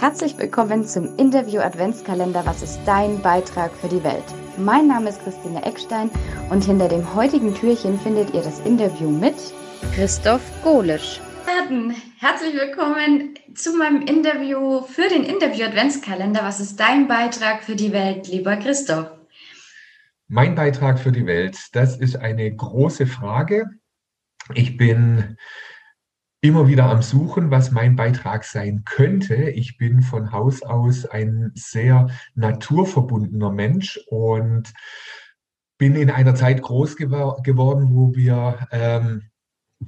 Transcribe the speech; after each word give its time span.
Herzlich 0.00 0.38
willkommen 0.38 0.84
zum 0.84 1.16
Interview 1.16 1.58
Adventskalender 1.58 2.46
Was 2.46 2.62
ist 2.62 2.78
dein 2.86 3.20
Beitrag 3.20 3.72
für 3.74 3.88
die 3.88 4.04
Welt? 4.04 4.22
Mein 4.56 4.86
Name 4.86 5.08
ist 5.08 5.20
Christine 5.24 5.64
Eckstein 5.64 6.08
und 6.50 6.64
hinter 6.64 6.86
dem 6.86 7.16
heutigen 7.16 7.52
Türchen 7.52 7.98
findet 7.98 8.32
ihr 8.32 8.42
das 8.42 8.60
Interview 8.60 9.10
mit 9.10 9.34
Christoph 9.96 10.40
Golisch. 10.62 11.20
Herzlich 12.20 12.54
willkommen 12.54 13.34
zu 13.56 13.76
meinem 13.76 14.02
Interview 14.02 14.82
für 14.82 15.08
den 15.08 15.24
Interview 15.24 15.64
Adventskalender. 15.64 16.44
Was 16.44 16.60
ist 16.60 16.78
dein 16.78 17.08
Beitrag 17.08 17.64
für 17.64 17.74
die 17.74 17.90
Welt, 17.90 18.28
lieber 18.28 18.56
Christoph? 18.56 19.10
Mein 20.28 20.54
Beitrag 20.54 21.00
für 21.00 21.10
die 21.10 21.26
Welt, 21.26 21.58
das 21.72 21.96
ist 21.96 22.14
eine 22.14 22.54
große 22.54 23.08
Frage. 23.08 23.66
Ich 24.54 24.76
bin 24.76 25.36
immer 26.40 26.68
wieder 26.68 26.86
am 26.86 27.02
Suchen, 27.02 27.50
was 27.50 27.72
mein 27.72 27.96
Beitrag 27.96 28.44
sein 28.44 28.84
könnte. 28.84 29.34
Ich 29.50 29.76
bin 29.76 30.02
von 30.02 30.30
Haus 30.30 30.62
aus 30.62 31.04
ein 31.04 31.50
sehr 31.54 32.08
naturverbundener 32.34 33.50
Mensch 33.50 33.98
und 34.08 34.72
bin 35.78 35.96
in 35.96 36.10
einer 36.10 36.34
Zeit 36.34 36.62
groß 36.62 36.96
gewor 36.96 37.42
geworden, 37.42 37.88
wo 37.90 38.14
wir 38.14 38.68
ähm, 38.70 39.30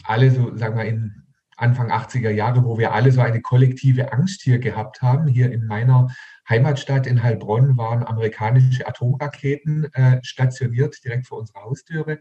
alle 0.04 0.30
so, 0.30 0.56
sagen 0.56 0.76
wir, 0.76 0.84
in 0.84 1.24
Anfang 1.56 1.92
80er 1.92 2.30
Jahre, 2.30 2.64
wo 2.64 2.78
wir 2.78 2.92
alle 2.92 3.12
so 3.12 3.20
eine 3.20 3.42
kollektive 3.42 4.12
Angst 4.12 4.42
hier 4.42 4.58
gehabt 4.58 5.02
haben. 5.02 5.26
Hier 5.28 5.52
in 5.52 5.66
meiner 5.66 6.08
Heimatstadt 6.48 7.06
in 7.06 7.22
Heilbronn 7.22 7.76
waren 7.76 8.04
amerikanische 8.04 8.88
Atomraketen 8.88 9.92
äh, 9.92 10.20
stationiert 10.22 11.04
direkt 11.04 11.26
vor 11.26 11.38
unserer 11.38 11.62
Haustüre. 11.62 12.20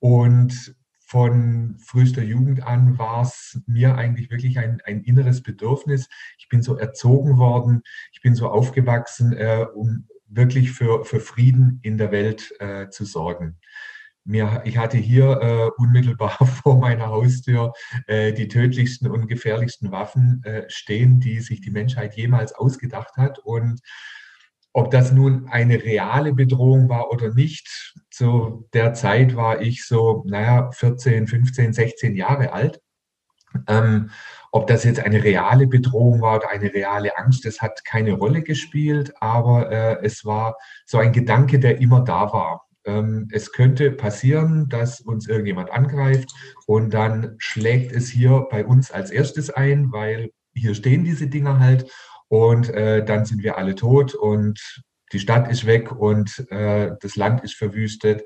Und 0.00 0.74
von 1.08 1.78
frühester 1.78 2.22
Jugend 2.22 2.62
an 2.62 2.98
war 2.98 3.22
es 3.22 3.62
mir 3.66 3.94
eigentlich 3.94 4.30
wirklich 4.30 4.58
ein, 4.58 4.82
ein 4.84 5.00
inneres 5.00 5.42
Bedürfnis. 5.42 6.06
Ich 6.36 6.50
bin 6.50 6.60
so 6.60 6.76
erzogen 6.76 7.38
worden, 7.38 7.82
ich 8.12 8.20
bin 8.20 8.34
so 8.34 8.50
aufgewachsen, 8.50 9.32
äh, 9.32 9.64
um 9.74 10.06
wirklich 10.26 10.70
für, 10.72 11.06
für 11.06 11.20
Frieden 11.20 11.80
in 11.82 11.96
der 11.96 12.12
Welt 12.12 12.52
äh, 12.60 12.90
zu 12.90 13.06
sorgen. 13.06 13.56
Mir, 14.24 14.60
ich 14.66 14.76
hatte 14.76 14.98
hier 14.98 15.40
äh, 15.40 15.82
unmittelbar 15.82 16.36
vor 16.62 16.78
meiner 16.78 17.06
Haustür 17.06 17.72
äh, 18.06 18.34
die 18.34 18.48
tödlichsten 18.48 19.08
und 19.08 19.28
gefährlichsten 19.28 19.90
Waffen 19.90 20.42
äh, 20.44 20.68
stehen, 20.68 21.20
die 21.20 21.40
sich 21.40 21.62
die 21.62 21.70
Menschheit 21.70 22.16
jemals 22.16 22.52
ausgedacht 22.52 23.16
hat. 23.16 23.38
Und 23.38 23.80
ob 24.78 24.92
das 24.92 25.10
nun 25.10 25.48
eine 25.48 25.82
reale 25.82 26.32
Bedrohung 26.32 26.88
war 26.88 27.10
oder 27.10 27.34
nicht, 27.34 27.96
zu 28.12 28.68
der 28.72 28.94
Zeit 28.94 29.34
war 29.34 29.60
ich 29.60 29.84
so, 29.84 30.22
naja, 30.24 30.70
14, 30.70 31.26
15, 31.26 31.72
16 31.72 32.14
Jahre 32.14 32.52
alt. 32.52 32.80
Ähm, 33.66 34.10
ob 34.52 34.68
das 34.68 34.84
jetzt 34.84 35.00
eine 35.00 35.24
reale 35.24 35.66
Bedrohung 35.66 36.20
war 36.20 36.36
oder 36.36 36.50
eine 36.50 36.72
reale 36.72 37.18
Angst, 37.18 37.44
das 37.44 37.60
hat 37.60 37.84
keine 37.84 38.12
Rolle 38.12 38.42
gespielt, 38.42 39.12
aber 39.20 39.68
äh, 39.72 39.98
es 40.04 40.24
war 40.24 40.56
so 40.86 40.98
ein 40.98 41.12
Gedanke, 41.12 41.58
der 41.58 41.80
immer 41.80 42.04
da 42.04 42.32
war. 42.32 42.68
Ähm, 42.84 43.28
es 43.32 43.50
könnte 43.50 43.90
passieren, 43.90 44.68
dass 44.68 45.00
uns 45.00 45.26
irgendjemand 45.26 45.72
angreift 45.72 46.30
und 46.68 46.94
dann 46.94 47.34
schlägt 47.38 47.90
es 47.90 48.08
hier 48.08 48.46
bei 48.48 48.64
uns 48.64 48.92
als 48.92 49.10
erstes 49.10 49.50
ein, 49.50 49.90
weil 49.90 50.30
hier 50.54 50.76
stehen 50.76 51.02
diese 51.02 51.26
Dinger 51.26 51.58
halt 51.58 51.90
und 52.28 52.68
äh, 52.70 53.04
dann 53.04 53.24
sind 53.24 53.42
wir 53.42 53.58
alle 53.58 53.74
tot 53.74 54.14
und 54.14 54.82
die 55.12 55.18
Stadt 55.18 55.50
ist 55.50 55.66
weg 55.66 55.92
und 55.92 56.46
äh, 56.50 56.92
das 57.00 57.16
Land 57.16 57.42
ist 57.42 57.54
verwüstet. 57.54 58.22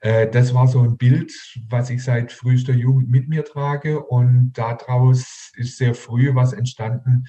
Äh, 0.00 0.28
das 0.28 0.52
war 0.54 0.68
so 0.68 0.80
ein 0.80 0.96
Bild, 0.96 1.32
was 1.68 1.90
ich 1.90 2.04
seit 2.04 2.32
frühester 2.32 2.74
Jugend 2.74 3.08
mit 3.08 3.28
mir 3.28 3.44
trage 3.44 4.02
und 4.02 4.52
daraus 4.52 5.52
ist 5.54 5.78
sehr 5.78 5.94
früh 5.94 6.34
was 6.34 6.52
entstanden. 6.52 7.24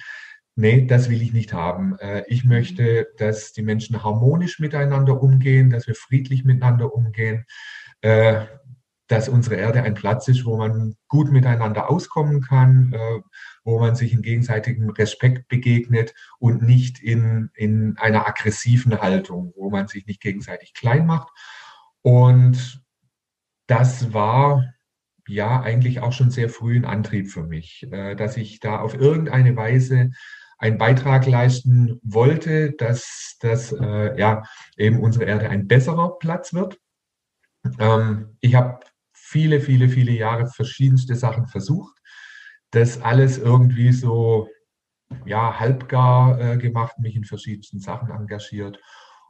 Nee, 0.56 0.86
das 0.86 1.08
will 1.08 1.22
ich 1.22 1.32
nicht 1.32 1.52
haben. 1.52 1.96
Äh, 1.98 2.24
ich 2.26 2.44
möchte, 2.44 3.08
dass 3.16 3.52
die 3.52 3.62
Menschen 3.62 4.02
harmonisch 4.02 4.58
miteinander 4.58 5.22
umgehen, 5.22 5.70
dass 5.70 5.86
wir 5.86 5.94
friedlich 5.94 6.44
miteinander 6.44 6.92
umgehen, 6.92 7.44
äh, 8.02 8.44
dass 9.08 9.28
unsere 9.28 9.56
Erde 9.56 9.82
ein 9.82 9.94
Platz 9.94 10.28
ist, 10.28 10.44
wo 10.44 10.56
man 10.56 10.94
gut 11.08 11.30
miteinander 11.30 11.90
auskommen 11.90 12.42
kann, 12.42 12.92
äh, 12.92 13.20
wo 13.64 13.80
man 13.80 13.96
sich 13.96 14.12
in 14.12 14.22
gegenseitigem 14.22 14.90
Respekt 14.90 15.48
begegnet 15.48 16.14
und 16.38 16.62
nicht 16.62 17.00
in, 17.00 17.50
in 17.54 17.96
einer 17.98 18.28
aggressiven 18.28 19.00
Haltung, 19.00 19.52
wo 19.56 19.70
man 19.70 19.88
sich 19.88 20.06
nicht 20.06 20.20
gegenseitig 20.20 20.74
klein 20.74 21.06
macht. 21.06 21.28
Und 22.02 22.82
das 23.66 24.12
war 24.12 24.64
ja 25.26 25.60
eigentlich 25.60 26.00
auch 26.00 26.12
schon 26.12 26.30
sehr 26.30 26.48
früh 26.48 26.76
ein 26.76 26.84
Antrieb 26.84 27.30
für 27.30 27.44
mich, 27.44 27.86
äh, 27.90 28.14
dass 28.14 28.36
ich 28.36 28.60
da 28.60 28.78
auf 28.80 28.94
irgendeine 28.94 29.56
Weise 29.56 30.10
einen 30.58 30.76
Beitrag 30.76 31.26
leisten 31.26 32.00
wollte, 32.02 32.72
dass, 32.72 33.36
dass 33.40 33.72
äh, 33.72 34.18
ja, 34.18 34.42
eben 34.76 35.00
unsere 35.00 35.24
Erde 35.24 35.48
ein 35.48 35.66
besserer 35.66 36.18
Platz 36.18 36.52
wird. 36.52 36.78
Ähm, 37.78 38.36
ich 38.40 38.54
habe 38.54 38.80
viele, 39.28 39.60
viele, 39.60 39.88
viele 39.88 40.12
Jahre 40.12 40.46
verschiedenste 40.48 41.14
Sachen 41.14 41.46
versucht 41.46 41.98
das 42.70 43.00
alles 43.00 43.38
irgendwie 43.38 43.92
so 43.92 44.48
ja, 45.24 45.58
halbgar 45.58 46.40
äh, 46.40 46.58
gemacht, 46.58 46.98
mich 46.98 47.16
in 47.16 47.24
verschiedensten 47.24 47.80
Sachen 47.80 48.10
engagiert 48.10 48.78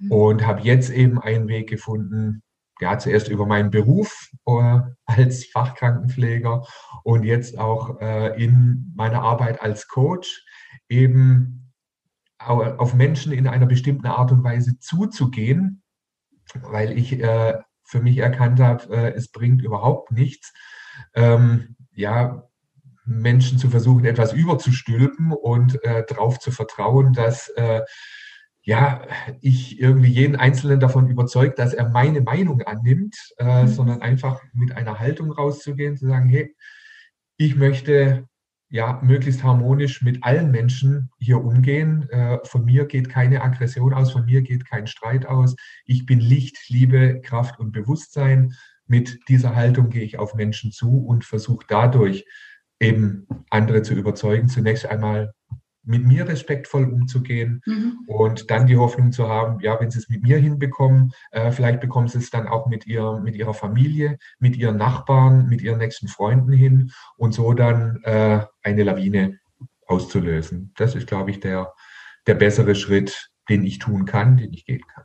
mhm. 0.00 0.12
und 0.12 0.46
habe 0.46 0.62
jetzt 0.62 0.90
eben 0.90 1.20
einen 1.20 1.48
Weg 1.48 1.68
gefunden, 1.68 2.42
ja, 2.80 2.98
zuerst 2.98 3.28
über 3.28 3.46
meinen 3.46 3.70
Beruf 3.70 4.30
äh, 4.46 4.80
als 5.06 5.46
Fachkrankenpfleger 5.46 6.64
und 7.04 7.24
jetzt 7.24 7.58
auch 7.58 8.00
äh, 8.00 8.42
in 8.42 8.92
meiner 8.96 9.22
Arbeit 9.22 9.60
als 9.60 9.88
Coach 9.88 10.44
eben 10.88 11.72
auf 12.40 12.94
Menschen 12.94 13.32
in 13.32 13.48
einer 13.48 13.66
bestimmten 13.66 14.06
Art 14.06 14.30
und 14.30 14.44
Weise 14.44 14.78
zuzugehen, 14.78 15.82
weil 16.54 16.96
ich 16.96 17.18
äh, 17.20 17.58
für 17.88 18.00
mich 18.00 18.18
erkannt 18.18 18.60
habe, 18.60 18.94
äh, 18.94 19.14
es 19.14 19.28
bringt 19.28 19.62
überhaupt 19.62 20.12
nichts, 20.12 20.52
ähm, 21.14 21.76
ja, 21.94 22.44
Menschen 23.06 23.58
zu 23.58 23.70
versuchen, 23.70 24.04
etwas 24.04 24.34
überzustülpen 24.34 25.32
und 25.32 25.82
äh, 25.82 26.04
darauf 26.06 26.38
zu 26.38 26.50
vertrauen, 26.50 27.14
dass 27.14 27.48
äh, 27.48 27.80
ja, 28.62 29.00
ich 29.40 29.80
irgendwie 29.80 30.10
jeden 30.10 30.36
Einzelnen 30.36 30.78
davon 30.78 31.08
überzeugt, 31.08 31.58
dass 31.58 31.72
er 31.72 31.88
meine 31.88 32.20
Meinung 32.20 32.60
annimmt, 32.60 33.16
äh, 33.38 33.62
mhm. 33.62 33.68
sondern 33.68 34.02
einfach 34.02 34.42
mit 34.52 34.76
einer 34.76 34.98
Haltung 34.98 35.32
rauszugehen, 35.32 35.96
zu 35.96 36.06
sagen, 36.06 36.28
hey, 36.28 36.54
ich 37.38 37.56
möchte 37.56 38.27
ja 38.70 39.00
möglichst 39.02 39.42
harmonisch 39.42 40.02
mit 40.02 40.22
allen 40.24 40.50
Menschen 40.50 41.10
hier 41.18 41.42
umgehen. 41.42 42.08
Äh, 42.10 42.38
von 42.44 42.64
mir 42.64 42.86
geht 42.86 43.08
keine 43.08 43.42
Aggression 43.42 43.94
aus, 43.94 44.12
von 44.12 44.26
mir 44.26 44.42
geht 44.42 44.66
kein 44.66 44.86
Streit 44.86 45.26
aus. 45.26 45.56
Ich 45.86 46.06
bin 46.06 46.20
Licht, 46.20 46.68
Liebe, 46.68 47.20
Kraft 47.22 47.58
und 47.58 47.72
Bewusstsein. 47.72 48.54
Mit 48.86 49.20
dieser 49.28 49.54
Haltung 49.54 49.90
gehe 49.90 50.02
ich 50.02 50.18
auf 50.18 50.34
Menschen 50.34 50.72
zu 50.72 51.04
und 51.04 51.24
versuche 51.24 51.64
dadurch 51.68 52.24
eben 52.80 53.26
andere 53.50 53.82
zu 53.82 53.94
überzeugen, 53.94 54.48
zunächst 54.48 54.86
einmal 54.86 55.32
mit 55.88 56.04
mir 56.04 56.28
respektvoll 56.28 56.84
umzugehen 56.84 57.62
mhm. 57.64 57.98
und 58.06 58.50
dann 58.50 58.66
die 58.66 58.76
Hoffnung 58.76 59.10
zu 59.10 59.28
haben, 59.28 59.58
ja, 59.60 59.80
wenn 59.80 59.90
sie 59.90 59.98
es 59.98 60.08
mit 60.08 60.22
mir 60.22 60.36
hinbekommen, 60.36 61.12
äh, 61.30 61.50
vielleicht 61.50 61.80
bekommen 61.80 62.08
sie 62.08 62.18
es 62.18 62.30
dann 62.30 62.46
auch 62.46 62.66
mit, 62.66 62.86
ihr, 62.86 63.20
mit 63.24 63.34
ihrer 63.34 63.54
Familie, 63.54 64.18
mit 64.38 64.56
ihren 64.56 64.76
Nachbarn, 64.76 65.48
mit 65.48 65.62
ihren 65.62 65.78
nächsten 65.78 66.06
Freunden 66.06 66.52
hin 66.52 66.92
und 67.16 67.32
so 67.32 67.54
dann 67.54 68.00
äh, 68.02 68.44
eine 68.62 68.82
Lawine 68.82 69.38
auszulösen. 69.86 70.72
Das 70.76 70.94
ist, 70.94 71.06
glaube 71.06 71.30
ich, 71.30 71.40
der, 71.40 71.72
der 72.26 72.34
bessere 72.34 72.74
Schritt, 72.74 73.30
den 73.48 73.64
ich 73.64 73.78
tun 73.78 74.04
kann, 74.04 74.36
den 74.36 74.52
ich 74.52 74.66
gehen 74.66 74.82
kann. 74.94 75.04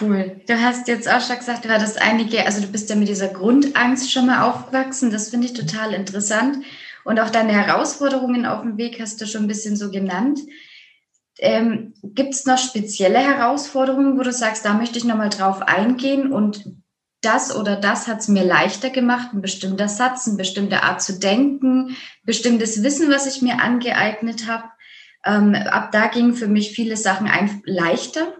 Cool. 0.00 0.40
Du 0.48 0.54
hast 0.54 0.88
jetzt 0.88 1.12
auch 1.12 1.20
schon 1.20 1.36
gesagt, 1.36 1.66
du 1.66 1.68
hattest 1.68 2.00
einige, 2.00 2.46
also 2.46 2.62
du 2.62 2.68
bist 2.68 2.88
ja 2.88 2.96
mit 2.96 3.08
dieser 3.08 3.28
Grundangst 3.28 4.10
schon 4.10 4.26
mal 4.26 4.48
aufgewachsen. 4.48 5.10
Das 5.10 5.28
finde 5.28 5.46
ich 5.46 5.52
total 5.52 5.92
interessant. 5.92 6.64
Und 7.04 7.20
auch 7.20 7.30
deine 7.30 7.52
Herausforderungen 7.52 8.46
auf 8.46 8.62
dem 8.62 8.78
Weg 8.78 9.00
hast 9.00 9.20
du 9.20 9.26
schon 9.26 9.42
ein 9.42 9.48
bisschen 9.48 9.76
so 9.76 9.90
genannt. 9.90 10.40
Ähm, 11.38 11.94
Gibt 12.02 12.34
es 12.34 12.46
noch 12.46 12.58
spezielle 12.58 13.18
Herausforderungen, 13.18 14.18
wo 14.18 14.22
du 14.22 14.32
sagst, 14.32 14.64
da 14.64 14.74
möchte 14.74 14.98
ich 14.98 15.04
nochmal 15.04 15.30
drauf 15.30 15.62
eingehen 15.62 16.32
und 16.32 16.64
das 17.20 17.54
oder 17.54 17.76
das 17.76 18.06
hat 18.06 18.20
es 18.20 18.28
mir 18.28 18.44
leichter 18.44 18.90
gemacht, 18.90 19.30
ein 19.32 19.40
bestimmter 19.40 19.88
Satz, 19.88 20.28
eine 20.28 20.36
bestimmte 20.36 20.82
Art 20.82 21.02
zu 21.02 21.18
denken, 21.18 21.96
bestimmtes 22.22 22.82
Wissen, 22.82 23.10
was 23.10 23.26
ich 23.26 23.42
mir 23.42 23.60
angeeignet 23.60 24.46
habe. 24.46 24.68
Ähm, 25.24 25.54
ab 25.54 25.90
da 25.90 26.08
gingen 26.08 26.34
für 26.34 26.48
mich 26.48 26.72
viele 26.72 26.96
Sachen 26.96 27.26
ein 27.26 27.62
leichter. 27.64 28.34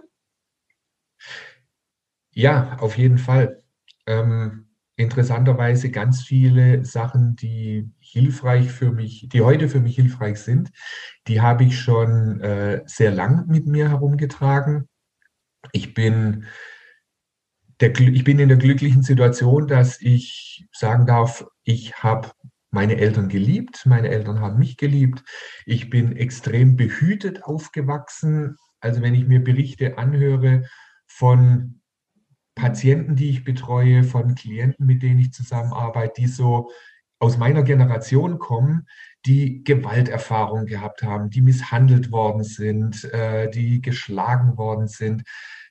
Ja, 2.30 2.76
auf 2.80 2.98
jeden 2.98 3.18
Fall. 3.18 3.62
Ähm, 4.06 4.63
interessanterweise 4.96 5.90
ganz 5.90 6.22
viele 6.22 6.84
Sachen, 6.84 7.36
die 7.36 7.90
hilfreich 7.98 8.70
für 8.70 8.92
mich, 8.92 9.28
die 9.28 9.42
heute 9.42 9.68
für 9.68 9.80
mich 9.80 9.96
hilfreich 9.96 10.38
sind, 10.38 10.70
die 11.26 11.40
habe 11.40 11.64
ich 11.64 11.80
schon 11.80 12.40
äh, 12.40 12.82
sehr 12.86 13.10
lang 13.10 13.46
mit 13.48 13.66
mir 13.66 13.88
herumgetragen. 13.88 14.88
Ich 15.72 15.94
bin, 15.94 16.44
der, 17.80 17.98
ich 17.98 18.24
bin 18.24 18.38
in 18.38 18.48
der 18.48 18.58
glücklichen 18.58 19.02
Situation, 19.02 19.66
dass 19.66 20.00
ich 20.00 20.66
sagen 20.72 21.06
darf, 21.06 21.44
ich 21.64 22.02
habe 22.02 22.30
meine 22.70 22.96
Eltern 22.96 23.28
geliebt, 23.28 23.86
meine 23.86 24.08
Eltern 24.08 24.40
haben 24.40 24.58
mich 24.58 24.76
geliebt. 24.76 25.22
Ich 25.64 25.90
bin 25.90 26.16
extrem 26.16 26.76
behütet 26.76 27.44
aufgewachsen. 27.44 28.56
Also 28.80 29.00
wenn 29.00 29.14
ich 29.14 29.26
mir 29.26 29.42
Berichte 29.42 29.96
anhöre 29.96 30.68
von 31.06 31.80
Patienten, 32.54 33.16
die 33.16 33.30
ich 33.30 33.44
betreue, 33.44 34.04
von 34.04 34.34
Klienten, 34.34 34.86
mit 34.86 35.02
denen 35.02 35.20
ich 35.20 35.32
zusammenarbeite, 35.32 36.20
die 36.20 36.26
so 36.28 36.70
aus 37.18 37.38
meiner 37.38 37.62
Generation 37.62 38.38
kommen, 38.38 38.86
die 39.24 39.64
Gewalterfahrung 39.64 40.66
gehabt 40.66 41.02
haben, 41.02 41.30
die 41.30 41.40
misshandelt 41.40 42.12
worden 42.12 42.44
sind, 42.44 43.04
äh, 43.12 43.50
die 43.50 43.80
geschlagen 43.80 44.58
worden 44.58 44.88
sind. 44.88 45.22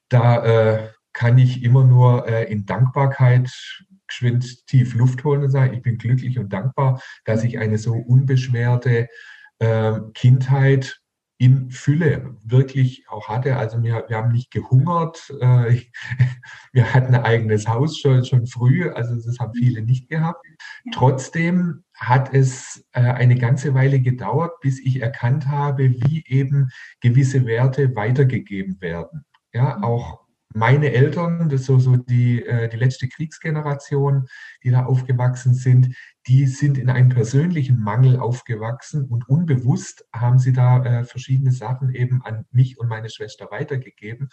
Da 0.09 0.43
äh, 0.43 0.89
kann 1.13 1.37
ich 1.37 1.63
immer 1.63 1.83
nur 1.83 2.27
äh, 2.27 2.51
in 2.51 2.65
Dankbarkeit 2.65 3.51
geschwind 4.07 4.67
tief 4.67 4.95
Luft 4.95 5.23
holen 5.23 5.43
und 5.43 5.51
sagen, 5.51 5.73
ich 5.73 5.81
bin 5.81 5.97
glücklich 5.97 6.39
und 6.39 6.51
dankbar, 6.51 7.01
dass 7.25 7.43
ich 7.43 7.59
eine 7.59 7.77
so 7.77 7.93
unbeschwerte 7.93 9.07
äh, 9.59 9.99
Kindheit 10.13 11.02
in 11.37 11.71
Fülle 11.71 12.37
wirklich 12.43 13.05
auch 13.09 13.27
hatte. 13.27 13.57
Also 13.57 13.81
wir, 13.81 14.05
wir 14.07 14.17
haben 14.17 14.31
nicht 14.31 14.51
gehungert, 14.51 15.33
äh, 15.41 15.81
wir 16.73 16.93
hatten 16.93 17.15
ein 17.15 17.23
eigenes 17.23 17.67
Haus 17.67 17.97
schon, 17.97 18.23
schon 18.23 18.47
früh, 18.47 18.89
also 18.89 19.15
das 19.15 19.39
haben 19.39 19.53
viele 19.53 19.81
nicht 19.81 20.09
gehabt. 20.09 20.45
Trotzdem 20.93 21.83
hat 21.95 22.33
es 22.33 22.85
äh, 22.93 23.01
eine 23.01 23.35
ganze 23.35 23.73
Weile 23.73 23.99
gedauert, 23.99 24.59
bis 24.61 24.79
ich 24.79 25.01
erkannt 25.01 25.47
habe, 25.47 25.91
wie 25.91 26.23
eben 26.27 26.69
gewisse 27.01 27.45
Werte 27.45 27.95
weitergegeben 27.95 28.79
werden. 28.81 29.25
Ja, 29.53 29.83
auch 29.83 30.22
meine 30.55 30.91
Eltern, 30.91 31.49
das 31.49 31.61
ist 31.61 31.67
so, 31.67 31.79
so 31.79 31.97
die, 31.97 32.45
äh, 32.45 32.69
die 32.69 32.77
letzte 32.77 33.07
Kriegsgeneration, 33.07 34.27
die 34.63 34.71
da 34.71 34.85
aufgewachsen 34.85 35.53
sind, 35.53 35.95
die 36.27 36.47
sind 36.47 36.77
in 36.77 36.89
einem 36.89 37.09
persönlichen 37.09 37.79
Mangel 37.79 38.17
aufgewachsen 38.17 39.05
und 39.05 39.27
unbewusst 39.27 40.05
haben 40.13 40.39
sie 40.39 40.53
da 40.53 40.83
äh, 40.83 41.03
verschiedene 41.03 41.51
Sachen 41.51 41.93
eben 41.93 42.21
an 42.23 42.45
mich 42.51 42.79
und 42.79 42.87
meine 42.87 43.09
Schwester 43.09 43.49
weitergegeben. 43.51 44.29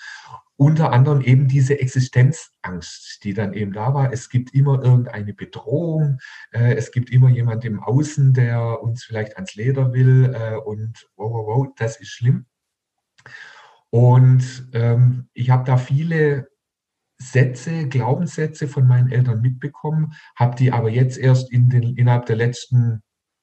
Unter 0.56 0.93
anderem 0.93 1.20
eben 1.20 1.49
diese 1.49 1.81
Existenzangst, 1.81 3.25
die 3.25 3.34
dann 3.34 3.55
eben 3.55 3.73
da 3.73 3.93
war. 3.94 4.12
Es 4.12 4.28
gibt 4.28 4.55
immer 4.55 4.82
irgendeine 4.82 5.34
Bedrohung, 5.34 6.19
äh, 6.52 6.75
es 6.75 6.93
gibt 6.93 7.11
immer 7.11 7.28
jemand 7.28 7.64
im 7.64 7.81
Außen, 7.81 8.34
der 8.34 8.82
uns 8.82 9.02
vielleicht 9.05 9.37
ans 9.37 9.55
Leder 9.55 9.93
will 9.93 10.32
äh, 10.34 10.56
und 10.56 11.08
wow, 11.16 11.32
wow, 11.32 11.46
wow, 11.46 11.66
das 11.76 11.99
ist 12.00 12.11
schlimm. 12.11 12.46
Und 13.90 14.69
ähm, 14.72 15.28
ich 15.34 15.50
habe 15.50 15.64
da 15.64 15.76
viele 15.76 16.48
Sätze, 17.19 17.88
Glaubenssätze 17.88 18.66
von 18.66 18.87
meinen 18.87 19.10
Eltern 19.10 19.42
mitbekommen, 19.42 20.14
habe 20.37 20.56
die 20.56 20.72
aber 20.72 20.88
jetzt 20.88 21.19
erst 21.19 21.52
in 21.52 21.69
den, 21.69 21.96
innerhalb 21.96 22.26
der 22.26 22.37
letzten 22.37 23.02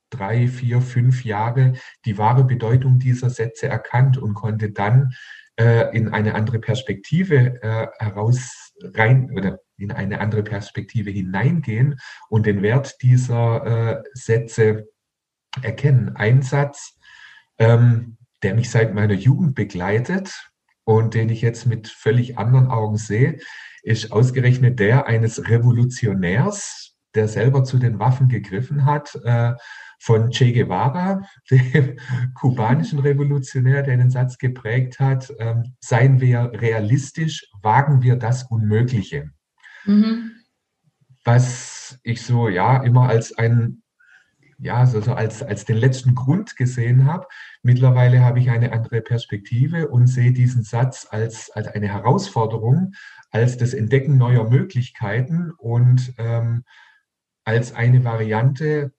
drei, 0.10 0.48
vier, 0.48 0.82
fünf 0.82 1.26
Jahre 1.26 1.74
die 2.06 2.18
wahre 2.18 2.46
Bedeutung 2.46 2.98
dieser 2.98 3.30
Sätze 3.30 3.68
erkannt 3.68 4.18
und 4.18 4.34
konnte 4.34 4.72
dann 4.72 5.14
äh, 5.60 5.96
in 5.96 6.10
eine 6.10 6.34
andere 6.34 6.60
Perspektive 6.60 7.62
äh, 7.62 7.88
heraus 8.00 8.74
rein 8.82 9.32
oder 9.36 9.60
in 9.78 9.92
eine 9.92 10.22
andere 10.22 10.44
Perspektive 10.44 11.12
hineingehen 11.12 12.00
und 12.30 12.46
den 12.46 12.62
Wert 12.62 12.96
dieser 13.02 14.00
äh, 14.00 14.04
Sätze 14.14 14.88
erkennen. 15.62 16.16
Ein 16.16 16.42
Satz, 16.42 16.98
ähm, 17.60 18.17
der 18.44 18.56
mich 18.56 18.70
seit 18.70 18.94
meiner 18.94 19.14
Jugend 19.14 19.56
begleitet 19.56 20.50
und 20.84 21.14
den 21.14 21.30
ich 21.30 21.42
jetzt 21.42 21.66
mit 21.66 21.88
völlig 21.88 22.38
anderen 22.38 22.68
Augen 22.68 22.98
sehe, 22.98 23.40
ist 23.84 24.12
ausgerechnet 24.12 24.80
der 24.80 25.08
eines 25.08 25.50
Revolutionärs, 25.50 26.96
der 27.16 27.28
selber 27.28 27.64
zu 27.64 27.78
den 27.78 28.00
Waffen 28.00 28.30
gegriffen 28.30 28.86
hat, 28.86 29.16
äh, 29.24 29.54
von 30.00 30.30
Che 30.30 30.54
Guevara, 30.54 31.22
dem 31.52 31.98
kubanischen 32.36 33.00
Revolutionär, 33.00 33.84
der 33.84 33.98
den 33.98 34.12
Satz 34.12 34.38
geprägt 34.38 35.00
hat, 35.00 35.30
äh, 35.40 35.56
seien 35.80 36.22
wir 36.22 36.52
realistisch, 36.54 37.50
wagen 37.62 38.02
wir 38.02 38.16
das 38.16 38.44
Unmögliche. 38.44 39.32
Mhm. 39.86 40.32
Was 41.24 42.00
ich 42.04 42.22
so, 42.22 42.48
ja, 42.48 42.84
immer 42.84 43.10
als 43.10 43.38
ein 43.38 43.82
ja, 44.60 44.86
so, 44.86 45.02
so 45.02 45.14
als, 45.14 45.44
als 45.44 45.66
den 45.66 45.78
letzten 45.78 46.16
Grund 46.16 46.56
gesehen 46.56 47.06
habe. 47.06 47.28
Mittlerweile 47.62 48.22
habe 48.22 48.40
ich 48.40 48.50
eine 48.50 48.72
andere 48.72 49.02
Perspektive 49.02 49.88
und 49.88 50.08
sehe 50.08 50.34
diesen 50.34 50.64
Satz 50.64 51.08
als, 51.10 51.52
als 51.52 51.68
eine 51.68 51.88
Herausforderung, 51.88 52.94
als 53.30 53.58
das 53.58 53.74
Entdecken 53.74 54.18
neuer 54.18 54.50
Möglichkeiten 54.50 55.52
und 55.58 56.14
ähm, 56.18 56.64
als 57.46 57.74
eine 57.74 58.04
Variante, 58.04 58.94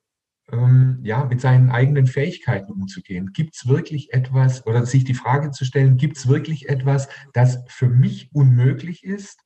ähm, 0.50 1.00
ja, 1.02 1.24
mit 1.24 1.40
seinen 1.40 1.70
eigenen 1.70 2.06
Fähigkeiten 2.06 2.72
umzugehen. 2.72 3.32
Gibt 3.32 3.56
es 3.56 3.66
wirklich 3.66 4.12
etwas, 4.12 4.66
oder 4.66 4.86
sich 4.86 5.04
die 5.04 5.14
Frage 5.14 5.50
zu 5.50 5.64
stellen, 5.64 5.96
gibt 5.96 6.16
es 6.16 6.28
wirklich 6.28 6.68
etwas, 6.68 7.08
das 7.32 7.62
für 7.68 7.88
mich 7.88 8.30
unmöglich 8.32 9.04
ist? 9.04 9.42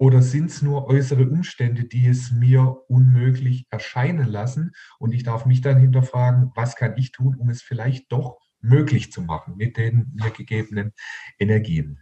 Oder 0.00 0.22
sind 0.22 0.50
es 0.50 0.62
nur 0.62 0.86
äußere 0.86 1.28
Umstände, 1.28 1.84
die 1.84 2.08
es 2.08 2.32
mir 2.32 2.78
unmöglich 2.88 3.66
erscheinen 3.68 4.26
lassen? 4.26 4.72
Und 4.98 5.12
ich 5.12 5.24
darf 5.24 5.44
mich 5.44 5.60
dann 5.60 5.76
hinterfragen, 5.76 6.52
was 6.54 6.74
kann 6.74 6.96
ich 6.96 7.12
tun, 7.12 7.36
um 7.36 7.50
es 7.50 7.60
vielleicht 7.60 8.10
doch 8.10 8.38
möglich 8.62 9.12
zu 9.12 9.20
machen 9.20 9.58
mit 9.58 9.76
den 9.76 10.10
mir 10.14 10.30
gegebenen 10.30 10.94
Energien. 11.38 12.00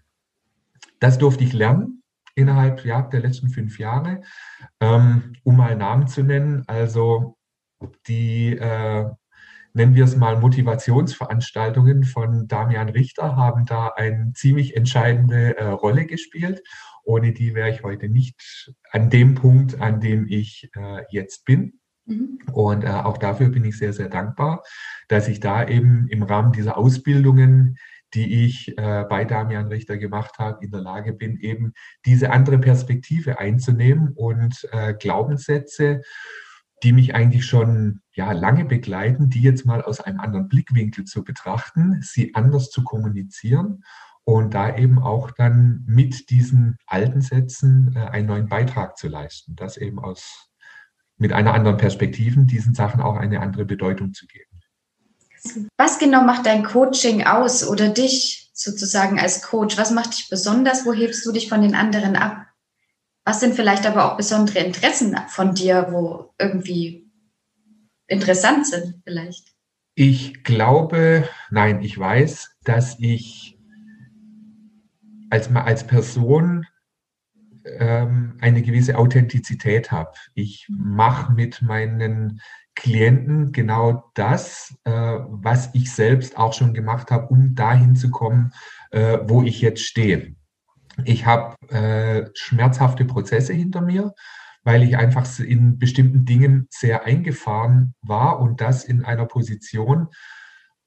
Das 1.00 1.19
durfte 1.19 1.43
ich 1.43 1.53
lernen 1.53 2.05
innerhalb 2.37 2.85
ja, 2.85 3.03
der 3.03 3.19
letzten 3.19 3.49
fünf 3.49 3.81
Jahre, 3.81 4.21
ähm, 4.79 5.33
um 5.43 5.56
mal 5.56 5.75
Namen 5.75 6.06
zu 6.06 6.23
nennen. 6.23 6.62
Also 6.69 7.37
die, 8.06 8.56
äh, 8.56 9.11
nennen 9.73 9.97
wir 9.97 10.05
es 10.05 10.17
mal, 10.17 10.39
Motivationsveranstaltungen 10.39 12.05
von 12.05 12.47
Damian 12.47 12.91
Richter 12.91 13.35
haben 13.35 13.65
da 13.65 13.89
eine 13.89 14.33
ziemlich 14.35 14.77
entscheidende 14.77 15.56
äh, 15.56 15.65
Rolle 15.65 16.06
gespielt. 16.06 16.62
Ohne 17.09 17.33
die 17.33 17.55
wäre 17.55 17.71
ich 17.71 17.83
heute 17.83 18.11
nicht 18.11 18.71
an 18.91 19.09
dem 19.09 19.35
Punkt, 19.35 19.81
an 19.81 19.99
dem 19.99 20.27
ich 20.29 20.71
äh, 20.77 21.05
jetzt 21.09 21.47
bin. 21.47 21.81
Mhm. 22.05 22.39
Und 22.53 22.85
äh, 22.85 22.89
auch 22.89 23.17
dafür 23.17 23.49
bin 23.49 23.65
ich 23.65 23.79
sehr, 23.79 23.95
sehr 23.95 24.11
dankbar, 24.11 24.63
dass 25.09 25.27
ich 25.27 25.41
da 25.41 25.67
eben 25.67 26.07
im 26.09 26.23
Rahmen 26.23 26.53
dieser 26.53 26.77
Ausbildungen, 26.77 27.79
die 28.13 28.45
ich 28.45 28.77
äh, 28.77 29.07
bei 29.09 29.25
Damian 29.25 29.69
Richter 29.69 29.97
gemacht 29.97 30.39
habe, 30.39 30.63
in 30.63 30.71
der 30.71 30.83
Lage 30.83 31.15
bin, 31.15 31.39
eben 31.39 31.73
diese 32.05 32.31
andere 32.31 32.59
Perspektive 32.59 33.39
einzunehmen 33.39 34.13
und 34.15 34.69
äh, 34.73 34.93
Glaubenssätze, 34.93 36.03
die 36.83 36.93
mich 36.93 37.15
eigentlich 37.15 37.47
schon 37.47 38.01
ja, 38.13 38.33
lange 38.33 38.67
begleiten, 38.67 39.31
die 39.31 39.41
jetzt 39.41 39.65
mal 39.65 39.81
aus 39.81 40.01
einem 40.01 40.21
anderen 40.21 40.49
Blickwinkel 40.49 41.05
zu 41.05 41.25
betrachten, 41.25 42.03
sie 42.03 42.35
anders 42.35 42.69
zu 42.69 42.85
kommunizieren 42.85 43.83
und 44.28 44.52
da 44.52 44.76
eben 44.76 44.99
auch 44.99 45.30
dann 45.30 45.82
mit 45.87 46.28
diesen 46.28 46.76
alten 46.85 47.23
Sätzen 47.23 47.94
äh, 47.97 48.11
einen 48.11 48.26
neuen 48.26 48.47
Beitrag 48.47 48.99
zu 48.99 49.08
leisten, 49.08 49.56
das 49.56 49.78
eben 49.78 49.99
aus 49.99 50.50
mit 51.16 51.32
einer 51.32 51.54
anderen 51.54 51.78
Perspektive 51.78 52.44
diesen 52.44 52.75
Sachen 52.75 53.00
auch 53.00 53.16
eine 53.16 53.40
andere 53.40 53.64
Bedeutung 53.64 54.12
zu 54.12 54.26
geben. 54.26 54.61
Was 55.78 55.99
genau 55.99 56.25
macht 56.25 56.44
dein 56.44 56.62
Coaching 56.62 57.25
aus 57.25 57.66
oder 57.66 57.88
dich 57.88 58.50
sozusagen 58.52 59.18
als 59.18 59.40
Coach? 59.40 59.78
Was 59.78 59.92
macht 59.92 60.12
dich 60.12 60.28
besonders? 60.28 60.85
Wo 60.85 60.92
hebst 60.92 61.25
du 61.25 61.32
dich 61.32 61.49
von 61.49 61.62
den 61.62 61.75
anderen 61.75 62.14
ab? 62.14 62.49
Was 63.25 63.40
sind 63.40 63.54
vielleicht 63.54 63.87
aber 63.87 64.12
auch 64.12 64.18
besondere 64.18 64.58
Interessen 64.58 65.16
von 65.28 65.54
dir, 65.54 65.87
wo 65.90 66.35
irgendwie 66.38 67.11
interessant 68.08 68.66
sind 68.66 69.00
vielleicht? 69.04 69.54
Ich 69.94 70.44
glaube, 70.44 71.26
nein, 71.50 71.80
ich 71.80 71.99
weiß, 71.99 72.50
dass 72.64 72.99
ich 72.99 73.58
als, 75.30 75.54
als 75.54 75.87
Person 75.87 76.66
ähm, 77.64 78.37
eine 78.40 78.62
gewisse 78.62 78.97
Authentizität 78.97 79.90
habe. 79.92 80.12
Ich 80.35 80.66
mache 80.68 81.32
mit 81.32 81.62
meinen 81.62 82.40
Klienten 82.75 83.52
genau 83.52 84.11
das, 84.14 84.75
äh, 84.85 84.90
was 84.92 85.70
ich 85.75 85.92
selbst 85.92 86.38
auch 86.38 86.52
schon 86.52 86.75
gemacht 86.75 87.11
habe, 87.11 87.26
um 87.26 87.54
dahin 87.54 87.97
zu 87.97 88.11
kommen, 88.11 88.52
äh, 88.90 89.18
wo 89.25 89.42
ich 89.42 89.61
jetzt 89.61 89.82
stehe. 89.82 90.37
Ich 91.04 91.26
habe 91.26 91.56
äh, 91.68 92.30
schmerzhafte 92.35 93.04
Prozesse 93.04 93.52
hinter 93.52 93.80
mir, 93.80 94.14
weil 94.62 94.82
ich 94.82 94.97
einfach 94.97 95.26
in 95.40 95.78
bestimmten 95.78 96.25
Dingen 96.25 96.66
sehr 96.70 97.04
eingefahren 97.04 97.94
war 98.02 98.40
und 98.40 98.61
das 98.61 98.85
in 98.85 99.04
einer 99.04 99.26
Position. 99.26 100.08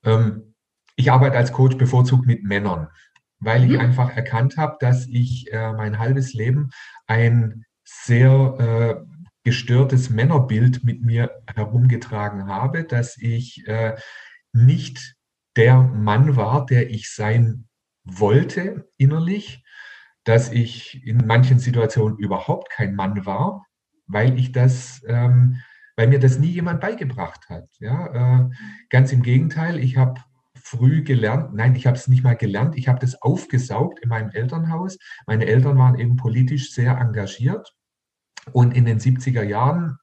Ähm, 0.04 0.56
ich 0.96 1.12
arbeite 1.12 1.38
als 1.38 1.52
Coach 1.52 1.78
bevorzugt 1.78 2.26
mit 2.26 2.44
Männern 2.44 2.88
weil 3.42 3.66
ich 3.66 3.72
mhm. 3.72 3.80
einfach 3.80 4.16
erkannt 4.16 4.58
habe, 4.58 4.78
dass 4.80 5.08
ich 5.08 5.52
äh, 5.52 5.74
mein 5.74 6.00
halbes 6.00 6.34
Leben 6.34 6.70
ein 7.08 7.66
sehr 7.84 9.04
äh, 9.04 9.12
gestörtes 9.44 10.10
Männerbild 10.10 10.84
mit 10.84 11.02
mir 11.02 11.42
herumgetragen 11.54 12.48
habe, 12.48 12.84
dass 12.84 13.18
ich 13.18 13.68
äh, 13.68 13.96
nicht 14.54 15.16
der 15.56 15.82
Mann 15.82 16.36
war, 16.36 16.66
der 16.66 16.90
ich 16.90 17.14
sein 17.14 17.68
wollte 18.04 18.88
innerlich, 18.98 19.64
dass 20.24 20.52
ich 20.52 21.06
in 21.06 21.26
manchen 21.26 21.60
Situationen 21.60 22.18
überhaupt 22.18 22.70
kein 22.70 22.96
Mann 22.96 23.26
war, 23.26 23.66
weil 24.06 24.38
ich 24.38 24.52
das 24.52 25.02
ähm, 25.08 25.62
weil 25.96 26.08
mir 26.08 26.20
das 26.20 26.40
nie 26.40 26.48
jemand 26.48 26.82
beigebracht 26.82 27.50
hat. 27.50 27.68
Ja, 27.80 28.40
äh, 28.40 28.50
ganz 28.90 29.12
im 29.12 29.22
Gegenteil, 29.22 29.78
ich 29.78 29.98
habe 29.98 30.22
früh 30.64 31.04
gelernt, 31.04 31.54
nein, 31.54 31.76
ich 31.76 31.88
habe 31.88 31.98
es 31.98 32.08
nicht 32.08 32.24
mal 32.24 32.36
gelernt, 32.36 32.78
ich 32.78 32.88
habe 32.88 33.00
das 33.00 33.22
aufgesaugt 33.22 34.00
in 34.00 34.10
meinem 34.10 34.30
Elternhaus. 34.30 34.98
Meine 35.28 35.46
Eltern 35.46 35.78
waren 35.78 36.00
eben 36.00 36.16
politisch 36.16 36.74
sehr 36.74 36.98
engagiert 36.98 37.74
und 38.52 38.76
in 38.76 38.86
den 38.86 39.00
70er 39.00 39.44
Jahren, 39.44 39.98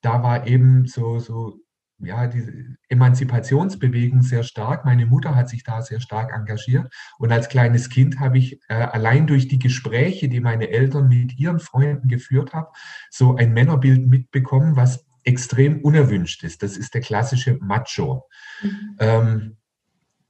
da 0.00 0.22
war 0.22 0.46
eben 0.46 0.86
so, 0.86 1.18
so 1.18 1.60
ja, 2.04 2.26
die 2.26 2.76
Emanzipationsbewegung 2.88 4.22
sehr 4.22 4.42
stark. 4.42 4.84
Meine 4.84 5.06
Mutter 5.06 5.34
hat 5.34 5.48
sich 5.48 5.62
da 5.62 5.82
sehr 5.82 6.00
stark 6.00 6.32
engagiert. 6.34 6.92
Und 7.18 7.32
als 7.32 7.48
kleines 7.48 7.88
Kind 7.88 8.18
habe 8.18 8.38
ich 8.38 8.60
äh, 8.68 8.74
allein 8.74 9.26
durch 9.26 9.48
die 9.48 9.58
Gespräche, 9.58 10.28
die 10.28 10.40
meine 10.40 10.68
Eltern 10.70 11.08
mit 11.08 11.38
ihren 11.38 11.60
Freunden 11.60 12.08
geführt 12.08 12.52
haben, 12.52 12.66
so 13.10 13.36
ein 13.36 13.52
Männerbild 13.52 14.06
mitbekommen, 14.06 14.76
was 14.76 15.06
extrem 15.24 15.80
unerwünscht 15.80 16.42
ist. 16.42 16.62
Das 16.62 16.76
ist 16.76 16.94
der 16.94 17.00
klassische 17.00 17.56
Macho. 17.60 18.28
Mhm. 18.62 18.96
Ähm, 18.98 19.56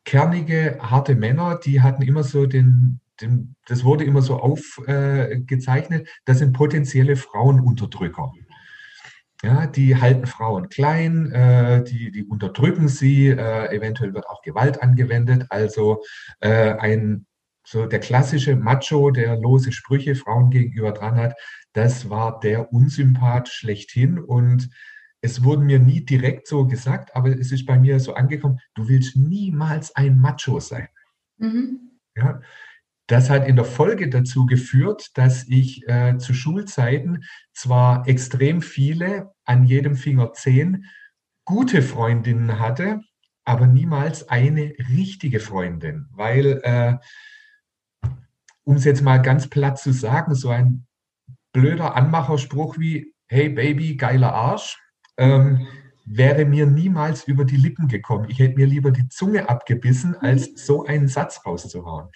kernige, 0.04 0.78
harte 0.80 1.14
Männer, 1.14 1.58
die 1.58 1.80
hatten 1.80 2.02
immer 2.02 2.24
so 2.24 2.46
den, 2.46 3.00
den 3.20 3.56
das 3.66 3.84
wurde 3.84 4.04
immer 4.04 4.22
so 4.22 4.38
aufgezeichnet, 4.38 6.06
äh, 6.06 6.10
das 6.24 6.38
sind 6.38 6.52
potenzielle 6.52 7.16
Frauenunterdrücker. 7.16 8.32
Ja, 9.44 9.66
die 9.66 9.96
halten 9.96 10.26
Frauen 10.26 10.68
klein, 10.68 11.32
äh, 11.32 11.82
die, 11.82 12.12
die 12.12 12.24
unterdrücken 12.24 12.86
sie, 12.88 13.26
äh, 13.28 13.74
eventuell 13.74 14.14
wird 14.14 14.28
auch 14.28 14.40
Gewalt 14.42 14.80
angewendet. 14.80 15.46
Also 15.50 16.02
äh, 16.40 16.74
ein 16.74 17.26
so 17.64 17.86
der 17.86 18.00
klassische 18.00 18.56
Macho, 18.56 19.10
der 19.10 19.36
lose 19.36 19.72
Sprüche 19.72 20.14
Frauen 20.14 20.50
gegenüber 20.50 20.92
dran 20.92 21.16
hat, 21.16 21.34
das 21.72 22.10
war 22.10 22.38
der 22.40 22.72
Unsympath 22.72 23.48
schlechthin. 23.48 24.18
Und 24.18 24.68
es 25.22 25.44
wurde 25.44 25.62
mir 25.62 25.78
nie 25.78 26.04
direkt 26.04 26.48
so 26.48 26.66
gesagt, 26.66 27.14
aber 27.14 27.28
es 27.28 27.52
ist 27.52 27.64
bei 27.64 27.78
mir 27.78 28.00
so 28.00 28.14
angekommen, 28.14 28.58
du 28.74 28.88
willst 28.88 29.16
niemals 29.16 29.94
ein 29.94 30.18
Macho 30.18 30.58
sein. 30.58 30.88
Mhm. 31.38 31.92
Ja, 32.16 32.40
das 33.06 33.30
hat 33.30 33.46
in 33.46 33.56
der 33.56 33.64
Folge 33.64 34.08
dazu 34.08 34.46
geführt, 34.46 35.16
dass 35.16 35.46
ich 35.48 35.88
äh, 35.88 36.18
zu 36.18 36.34
Schulzeiten 36.34 37.24
zwar 37.52 38.06
extrem 38.08 38.62
viele, 38.62 39.32
an 39.44 39.64
jedem 39.64 39.94
Finger 39.94 40.32
zehn, 40.32 40.86
gute 41.44 41.82
Freundinnen 41.82 42.58
hatte, 42.58 43.00
aber 43.44 43.66
niemals 43.66 44.28
eine 44.28 44.74
richtige 44.90 45.40
Freundin, 45.40 46.08
weil, 46.12 46.60
äh, 46.64 46.96
um 48.64 48.76
es 48.76 48.84
jetzt 48.84 49.02
mal 49.02 49.18
ganz 49.18 49.48
platt 49.48 49.78
zu 49.78 49.92
sagen, 49.92 50.34
so 50.34 50.50
ein 50.50 50.86
blöder 51.52 51.94
Anmacherspruch 51.94 52.78
wie, 52.78 53.14
hey 53.26 53.48
Baby, 53.48 53.96
geiler 53.96 54.32
Arsch, 54.32 54.78
ähm, 55.16 55.66
wäre 56.04 56.44
mir 56.44 56.66
niemals 56.66 57.24
über 57.24 57.44
die 57.44 57.56
Lippen 57.56 57.88
gekommen. 57.88 58.26
Ich 58.28 58.38
hätte 58.38 58.56
mir 58.56 58.66
lieber 58.66 58.90
die 58.90 59.08
Zunge 59.08 59.48
abgebissen, 59.48 60.16
als 60.16 60.50
so 60.66 60.84
einen 60.84 61.08
Satz 61.08 61.40
rauszuhauen. 61.46 62.08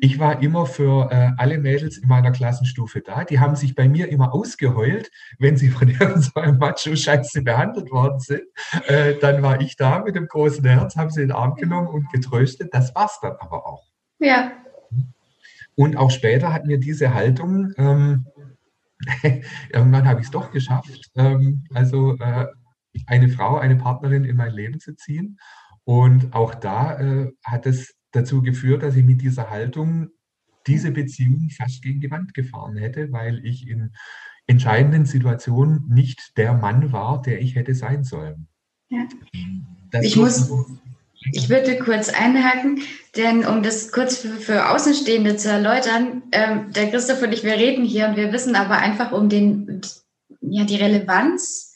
Ich 0.00 0.18
war 0.18 0.42
immer 0.42 0.66
für 0.66 1.10
äh, 1.12 1.30
alle 1.36 1.58
Mädels 1.58 1.96
in 1.98 2.08
meiner 2.08 2.32
Klassenstufe 2.32 3.02
da. 3.02 3.24
Die 3.24 3.38
haben 3.38 3.54
sich 3.54 3.76
bei 3.76 3.88
mir 3.88 4.08
immer 4.08 4.34
ausgeheult, 4.34 5.10
wenn 5.38 5.56
sie 5.56 5.68
von 5.68 5.88
irgendeinem 6.00 6.58
Macho-Scheiße 6.58 7.42
behandelt 7.42 7.90
worden 7.92 8.18
sind. 8.18 8.42
Äh, 8.88 9.14
dann 9.20 9.42
war 9.42 9.60
ich 9.60 9.76
da 9.76 10.00
mit 10.00 10.16
dem 10.16 10.26
großen 10.26 10.64
Herz, 10.64 10.96
habe 10.96 11.12
sie 11.12 11.22
in 11.22 11.28
den 11.28 11.36
Arm 11.36 11.54
genommen 11.54 11.88
und 11.88 12.10
getröstet. 12.10 12.70
Das 12.72 12.94
war 12.94 13.06
es 13.06 13.18
dann 13.22 13.36
aber 13.38 13.66
auch. 13.66 13.84
Ja. 14.18 14.52
Und 15.76 15.96
auch 15.96 16.10
später 16.10 16.52
hat 16.52 16.66
mir 16.66 16.78
diese 16.78 17.14
Haltung, 17.14 17.72
ähm, 17.76 18.26
irgendwann 19.72 20.06
habe 20.06 20.20
ich 20.20 20.26
es 20.26 20.30
doch 20.30 20.50
geschafft, 20.50 21.10
ähm, 21.16 21.64
also 21.74 22.16
äh, 22.18 22.46
eine 23.06 23.28
Frau, 23.28 23.58
eine 23.58 23.76
Partnerin 23.76 24.24
in 24.24 24.36
mein 24.36 24.52
Leben 24.52 24.80
zu 24.80 24.96
ziehen. 24.96 25.38
Und 25.84 26.34
auch 26.34 26.54
da 26.54 26.98
äh, 26.98 27.32
hat 27.44 27.66
es 27.66 27.94
dazu 28.12 28.42
geführt, 28.42 28.82
dass 28.82 28.96
ich 28.96 29.04
mit 29.04 29.20
dieser 29.20 29.50
Haltung 29.50 30.08
diese 30.66 30.90
Beziehung 30.90 31.50
fast 31.50 31.82
gegen 31.82 32.00
die 32.00 32.10
Wand 32.10 32.34
gefahren 32.34 32.76
hätte, 32.76 33.12
weil 33.12 33.44
ich 33.44 33.68
in 33.68 33.92
entscheidenden 34.46 35.06
Situationen 35.06 35.86
nicht 35.88 36.36
der 36.36 36.54
Mann 36.54 36.92
war, 36.92 37.22
der 37.22 37.40
ich 37.40 37.54
hätte 37.54 37.74
sein 37.74 38.04
sollen. 38.04 38.48
Ja. 38.88 39.06
ich 40.00 40.16
muss, 40.16 40.50
ich 41.32 41.48
würde 41.48 41.78
kurz 41.78 42.08
einhaken, 42.08 42.82
denn 43.16 43.44
um 43.44 43.62
das 43.62 43.92
kurz 43.92 44.18
für, 44.18 44.36
für 44.36 44.70
Außenstehende 44.70 45.36
zu 45.36 45.50
erläutern, 45.50 46.22
ähm, 46.32 46.72
der 46.72 46.90
Christoph 46.90 47.22
und 47.22 47.32
ich, 47.32 47.44
wir 47.44 47.54
reden 47.54 47.84
hier 47.84 48.08
und 48.08 48.16
wir 48.16 48.32
wissen 48.32 48.56
aber 48.56 48.78
einfach 48.78 49.12
um 49.12 49.28
den, 49.28 49.80
ja, 50.40 50.64
die 50.64 50.76
Relevanz 50.76 51.74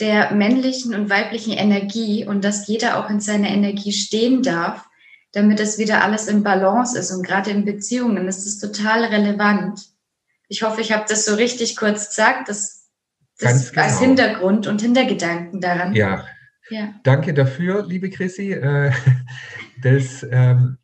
der 0.00 0.32
männlichen 0.32 0.94
und 0.94 1.10
weiblichen 1.10 1.52
Energie 1.52 2.24
und 2.26 2.44
dass 2.44 2.66
jeder 2.66 2.98
auch 2.98 3.10
in 3.10 3.20
seiner 3.20 3.48
Energie 3.48 3.92
stehen 3.92 4.42
darf 4.42 4.88
damit 5.32 5.60
es 5.60 5.78
wieder 5.78 6.02
alles 6.02 6.26
in 6.26 6.42
Balance 6.42 6.98
ist. 6.98 7.10
Und 7.10 7.24
gerade 7.24 7.50
in 7.50 7.64
Beziehungen 7.64 8.28
ist 8.28 8.46
es 8.46 8.58
total 8.58 9.04
relevant. 9.04 9.80
Ich 10.48 10.62
hoffe, 10.62 10.80
ich 10.80 10.92
habe 10.92 11.04
das 11.08 11.24
so 11.24 11.34
richtig 11.34 11.76
kurz 11.76 12.08
gesagt, 12.08 12.48
das, 12.48 12.88
das 13.38 13.70
genau. 13.70 13.82
als 13.82 13.98
Hintergrund 13.98 14.66
und 14.66 14.80
Hintergedanken 14.80 15.60
daran. 15.60 15.94
Ja. 15.94 16.24
Ja. 16.70 16.94
Danke 17.02 17.34
dafür, 17.34 17.86
liebe 17.86 18.10
Chrissy. 18.10 18.52
Äh, 18.52 18.92
das 19.82 20.26
ähm, 20.30 20.78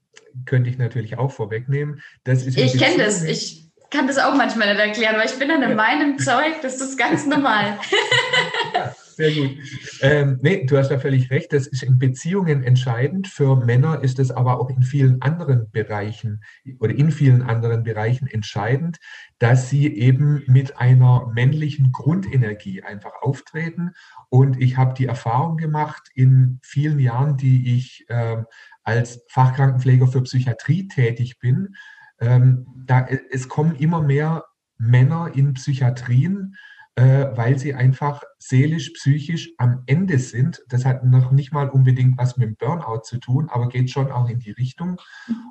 könnte 0.46 0.70
ich 0.70 0.78
natürlich 0.78 1.18
auch 1.18 1.30
vorwegnehmen. 1.30 2.00
Das 2.24 2.44
ist 2.46 2.58
ich 2.58 2.78
kenne 2.78 3.04
das. 3.04 3.22
Ich 3.24 3.70
kann 3.90 4.06
das 4.06 4.18
auch 4.18 4.34
manchmal 4.34 4.74
nicht 4.74 4.80
erklären, 4.80 5.16
weil 5.16 5.26
ich 5.26 5.38
bin 5.38 5.48
dann 5.48 5.62
in 5.62 5.70
ja. 5.70 5.76
meinem 5.76 6.18
Zeug, 6.18 6.60
das 6.62 6.80
ist 6.80 6.98
ganz 6.98 7.26
normal. 7.26 7.78
ja. 8.74 8.94
Sehr 9.16 9.30
gut. 9.30 9.58
Ähm, 10.00 10.40
nee, 10.42 10.64
du 10.64 10.76
hast 10.76 10.88
da 10.88 10.98
völlig 10.98 11.30
recht. 11.30 11.52
Das 11.52 11.68
ist 11.68 11.84
in 11.84 11.98
Beziehungen 11.98 12.64
entscheidend. 12.64 13.28
Für 13.28 13.54
Männer 13.54 14.02
ist 14.02 14.18
es 14.18 14.32
aber 14.32 14.60
auch 14.60 14.70
in 14.70 14.82
vielen 14.82 15.22
anderen 15.22 15.70
Bereichen 15.70 16.42
oder 16.80 16.92
in 16.92 17.12
vielen 17.12 17.42
anderen 17.42 17.84
Bereichen 17.84 18.26
entscheidend, 18.26 18.98
dass 19.38 19.70
sie 19.70 19.86
eben 19.86 20.42
mit 20.48 20.78
einer 20.78 21.30
männlichen 21.32 21.92
Grundenergie 21.92 22.82
einfach 22.82 23.12
auftreten. 23.22 23.92
Und 24.34 24.60
ich 24.60 24.76
habe 24.76 24.94
die 24.94 25.06
Erfahrung 25.06 25.58
gemacht 25.58 26.10
in 26.12 26.58
vielen 26.60 26.98
Jahren, 26.98 27.36
die 27.36 27.76
ich 27.76 28.04
ähm, 28.08 28.46
als 28.82 29.24
Fachkrankenpfleger 29.28 30.08
für 30.08 30.22
Psychiatrie 30.22 30.88
tätig 30.88 31.38
bin. 31.38 31.76
Ähm, 32.18 32.66
da, 32.84 33.06
es 33.30 33.48
kommen 33.48 33.76
immer 33.76 34.02
mehr 34.02 34.44
Männer 34.76 35.30
in 35.36 35.54
Psychiatrien, 35.54 36.56
äh, 36.96 37.26
weil 37.36 37.60
sie 37.60 37.74
einfach 37.74 38.24
seelisch, 38.40 38.90
psychisch 38.94 39.52
am 39.56 39.84
Ende 39.86 40.18
sind. 40.18 40.64
Das 40.66 40.84
hat 40.84 41.04
noch 41.04 41.30
nicht 41.30 41.52
mal 41.52 41.68
unbedingt 41.68 42.18
was 42.18 42.36
mit 42.36 42.48
dem 42.48 42.56
Burnout 42.56 43.02
zu 43.04 43.18
tun, 43.18 43.48
aber 43.48 43.68
geht 43.68 43.92
schon 43.92 44.10
auch 44.10 44.28
in 44.28 44.40
die 44.40 44.50
Richtung. 44.50 45.00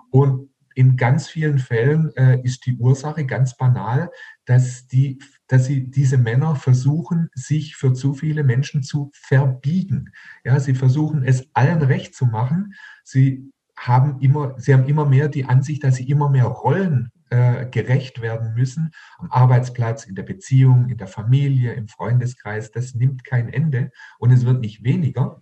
Und 0.10 0.50
in 0.76 0.98
ganz 0.98 1.30
vielen 1.30 1.60
Fällen 1.60 2.12
äh, 2.18 2.42
ist 2.42 2.66
die 2.66 2.76
Ursache 2.76 3.26
ganz 3.26 3.56
banal, 3.56 4.10
dass, 4.46 4.88
die, 4.88 5.20
dass 5.48 5.66
sie, 5.66 5.90
diese 5.90 6.18
Männer 6.18 6.56
versuchen, 6.56 7.30
sich 7.34 7.76
für 7.76 7.94
zu 7.94 8.14
viele 8.14 8.44
Menschen 8.44 8.84
zu 8.84 9.12
verbiegen. 9.14 10.12
Ja, 10.44 10.60
sie 10.60 10.76
versuchen 10.76 11.24
es 11.24 11.48
allen 11.54 11.82
recht 11.82 12.16
zu 12.16 12.26
machen. 12.26 12.74
Sie 13.04 13.52
haben 13.78 14.20
immer, 14.20 14.60
sie 14.60 14.74
haben 14.74 14.88
immer 14.88 15.06
mehr 15.06 15.30
die 15.30 15.46
Ansicht, 15.46 15.84
dass 15.84 15.96
sie 15.96 16.10
immer 16.10 16.30
mehr 16.30 16.46
Rollen 16.46 17.12
äh, 17.30 17.66
gerecht 17.66 18.22
werden 18.22 18.54
müssen, 18.54 18.92
am 19.18 19.32
Arbeitsplatz, 19.32 20.06
in 20.06 20.16
der 20.16 20.24
Beziehung, 20.24 20.90
in 20.90 20.98
der 20.98 21.08
Familie, 21.08 21.74
im 21.74 21.88
Freundeskreis. 21.88 22.72
Das 22.72 22.94
nimmt 22.94 23.24
kein 23.24 23.50
Ende 23.50 23.92
und 24.20 24.32
es 24.32 24.46
wird 24.46 24.62
nicht 24.62 24.84
weniger. 24.84 25.42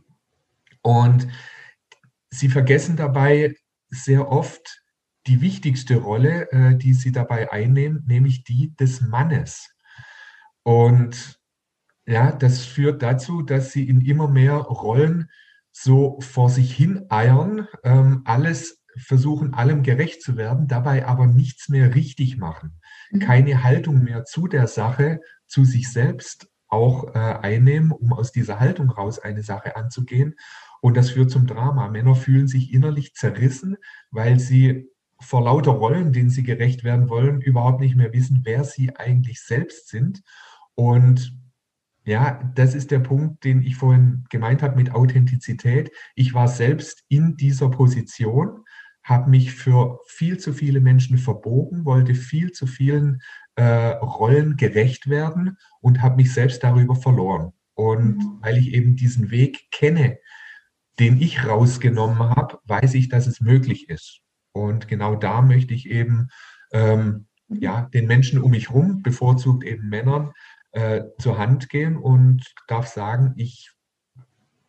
Und 0.81 1.27
sie 2.29 2.49
vergessen 2.49 2.95
dabei 2.95 3.55
sehr 3.89 4.29
oft 4.29 4.81
die 5.27 5.41
wichtigste 5.41 5.97
Rolle, 5.97 6.51
äh, 6.51 6.75
die 6.75 6.93
sie 6.93 7.11
dabei 7.11 7.51
einnehmen, 7.51 8.03
nämlich 8.07 8.43
die 8.43 8.75
des 8.75 9.01
Mannes. 9.01 9.69
Und 10.63 11.39
ja, 12.05 12.31
das 12.31 12.65
führt 12.65 13.01
dazu, 13.01 13.41
dass 13.41 13.71
sie 13.71 13.87
in 13.87 14.01
immer 14.01 14.27
mehr 14.27 14.55
Rollen 14.55 15.29
so 15.71 16.19
vor 16.21 16.49
sich 16.49 16.75
hin 16.75 17.05
eiern, 17.09 17.67
ähm, 17.83 18.21
alles 18.25 18.81
versuchen, 18.97 19.53
allem 19.53 19.83
gerecht 19.83 20.21
zu 20.21 20.35
werden, 20.35 20.67
dabei 20.67 21.05
aber 21.05 21.27
nichts 21.27 21.69
mehr 21.69 21.95
richtig 21.95 22.37
machen, 22.37 22.81
mhm. 23.11 23.19
keine 23.19 23.63
Haltung 23.63 24.03
mehr 24.03 24.25
zu 24.25 24.47
der 24.47 24.67
Sache, 24.67 25.21
zu 25.47 25.63
sich 25.63 25.91
selbst 25.91 26.49
auch 26.67 27.15
äh, 27.15 27.19
einnehmen, 27.19 27.91
um 27.91 28.13
aus 28.13 28.31
dieser 28.31 28.59
Haltung 28.59 28.89
raus 28.89 29.19
eine 29.19 29.43
Sache 29.43 29.75
anzugehen. 29.75 30.35
Und 30.81 30.97
das 30.97 31.11
führt 31.11 31.29
zum 31.29 31.45
Drama. 31.45 31.89
Männer 31.89 32.15
fühlen 32.15 32.47
sich 32.47 32.73
innerlich 32.73 33.13
zerrissen, 33.13 33.77
weil 34.09 34.39
sie 34.39 34.89
vor 35.21 35.43
lauter 35.43 35.71
Rollen, 35.71 36.13
denen 36.13 36.29
sie 36.29 36.43
gerecht 36.43 36.83
werden 36.83 37.09
wollen, 37.09 37.41
überhaupt 37.41 37.81
nicht 37.81 37.95
mehr 37.95 38.13
wissen, 38.13 38.41
wer 38.43 38.63
sie 38.63 38.95
eigentlich 38.95 39.41
selbst 39.41 39.89
sind. 39.89 40.21
Und 40.75 41.37
ja, 42.03 42.51
das 42.55 42.73
ist 42.73 42.91
der 42.91 42.99
Punkt, 42.99 43.43
den 43.43 43.61
ich 43.61 43.75
vorhin 43.75 44.25
gemeint 44.29 44.63
habe 44.63 44.75
mit 44.75 44.91
Authentizität. 44.91 45.91
Ich 46.15 46.33
war 46.33 46.47
selbst 46.47 47.03
in 47.07 47.37
dieser 47.37 47.69
Position 47.69 48.63
habe 49.03 49.29
mich 49.29 49.53
für 49.53 49.99
viel 50.05 50.37
zu 50.37 50.53
viele 50.53 50.79
Menschen 50.79 51.17
verbogen, 51.17 51.85
wollte 51.85 52.13
viel 52.13 52.51
zu 52.51 52.67
vielen 52.67 53.21
äh, 53.55 53.63
Rollen 53.63 54.57
gerecht 54.57 55.09
werden 55.09 55.57
und 55.79 56.01
habe 56.01 56.17
mich 56.17 56.33
selbst 56.33 56.63
darüber 56.63 56.95
verloren. 56.95 57.53
Und 57.73 58.17
mhm. 58.17 58.37
weil 58.41 58.57
ich 58.57 58.73
eben 58.73 58.95
diesen 58.95 59.31
Weg 59.31 59.71
kenne, 59.71 60.19
den 60.99 61.19
ich 61.19 61.45
rausgenommen 61.45 62.19
habe, 62.19 62.59
weiß 62.65 62.93
ich, 62.93 63.09
dass 63.09 63.27
es 63.27 63.41
möglich 63.41 63.89
ist. 63.89 64.21
Und 64.53 64.87
genau 64.87 65.15
da 65.15 65.41
möchte 65.41 65.73
ich 65.73 65.89
eben 65.89 66.29
ähm, 66.71 67.27
ja, 67.47 67.89
den 67.93 68.07
Menschen 68.07 68.41
um 68.41 68.51
mich 68.51 68.69
herum, 68.69 69.01
bevorzugt 69.01 69.63
eben 69.63 69.89
Männern, 69.89 70.31
äh, 70.71 71.03
zur 71.19 71.37
Hand 71.37 71.69
gehen 71.69 71.97
und 71.97 72.43
darf 72.67 72.87
sagen, 72.87 73.33
ich 73.35 73.71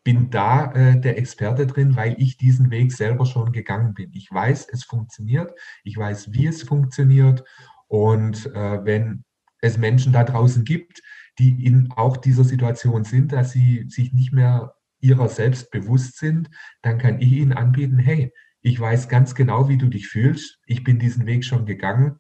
bin 0.05 0.31
da 0.31 0.73
äh, 0.73 1.01
der 1.01 1.17
Experte 1.17 1.67
drin, 1.67 1.95
weil 1.95 2.17
ich 2.19 2.37
diesen 2.37 2.71
Weg 2.71 2.93
selber 2.93 3.25
schon 3.25 3.53
gegangen 3.53 3.95
bin. 3.95 4.11
Ich 4.13 4.29
weiß, 4.33 4.67
es 4.73 4.83
funktioniert, 4.83 5.53
ich 5.85 5.97
weiß, 5.97 6.33
wie 6.33 6.47
es 6.47 6.65
funktioniert. 6.65 7.45
Und 7.87 8.47
äh, 8.47 8.85
wenn 8.85 9.25
es 9.61 9.79
Menschen 9.79 10.13
da 10.13 10.25
draußen 10.25 10.65
gibt, 10.65 11.03
die 11.39 11.65
in 11.65 11.93
auch 11.93 12.17
dieser 12.17 12.45
Situation 12.45 13.05
sind, 13.05 13.33
dass 13.33 13.53
sie 13.53 13.87
sich 13.89 14.13
nicht 14.13 14.33
mehr 14.33 14.75
ihrer 14.99 15.29
selbst 15.29 15.71
bewusst 15.71 16.19
sind, 16.19 16.51
dann 16.83 16.99
kann 16.99 17.21
ich 17.21 17.33
ihnen 17.33 17.53
anbieten, 17.53 17.99
hey, 17.99 18.33
ich 18.63 18.79
weiß 18.79 19.09
ganz 19.09 19.35
genau, 19.35 19.69
wie 19.69 19.77
du 19.77 19.89
dich 19.89 20.09
fühlst. 20.09 20.59
Ich 20.67 20.85
bin 20.85 20.99
diesen 20.99 21.27
Weg 21.27 21.45
schon 21.45 21.67
gegangen. 21.67 22.19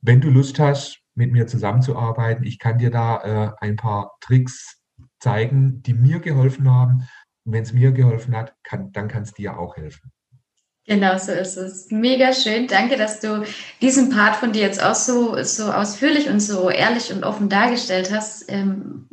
Wenn 0.00 0.20
du 0.20 0.30
Lust 0.30 0.58
hast, 0.58 1.00
mit 1.14 1.32
mir 1.32 1.46
zusammenzuarbeiten, 1.46 2.44
ich 2.44 2.58
kann 2.58 2.78
dir 2.78 2.90
da 2.90 3.54
äh, 3.60 3.64
ein 3.66 3.76
paar 3.76 4.16
Tricks 4.20 4.80
zeigen, 5.18 5.82
die 5.82 5.94
mir 5.94 6.20
geholfen 6.20 6.70
haben. 6.70 7.08
Und 7.44 7.52
wenn 7.52 7.62
es 7.62 7.72
mir 7.72 7.92
geholfen 7.92 8.36
hat, 8.36 8.54
kann, 8.62 8.92
dann 8.92 9.08
kann 9.08 9.24
es 9.24 9.34
dir 9.34 9.58
auch 9.58 9.76
helfen. 9.76 10.12
Genau 10.86 11.18
so 11.18 11.32
ist 11.32 11.56
es. 11.56 11.90
Mega 11.90 12.32
schön. 12.32 12.66
Danke, 12.66 12.96
dass 12.96 13.20
du 13.20 13.44
diesen 13.80 14.10
Part 14.10 14.36
von 14.36 14.52
dir 14.52 14.62
jetzt 14.62 14.82
auch 14.82 14.94
so, 14.94 15.42
so 15.42 15.70
ausführlich 15.70 16.28
und 16.28 16.40
so 16.40 16.70
ehrlich 16.70 17.12
und 17.12 17.22
offen 17.24 17.48
dargestellt 17.48 18.12
hast. 18.12 18.50
Ähm, 18.50 19.08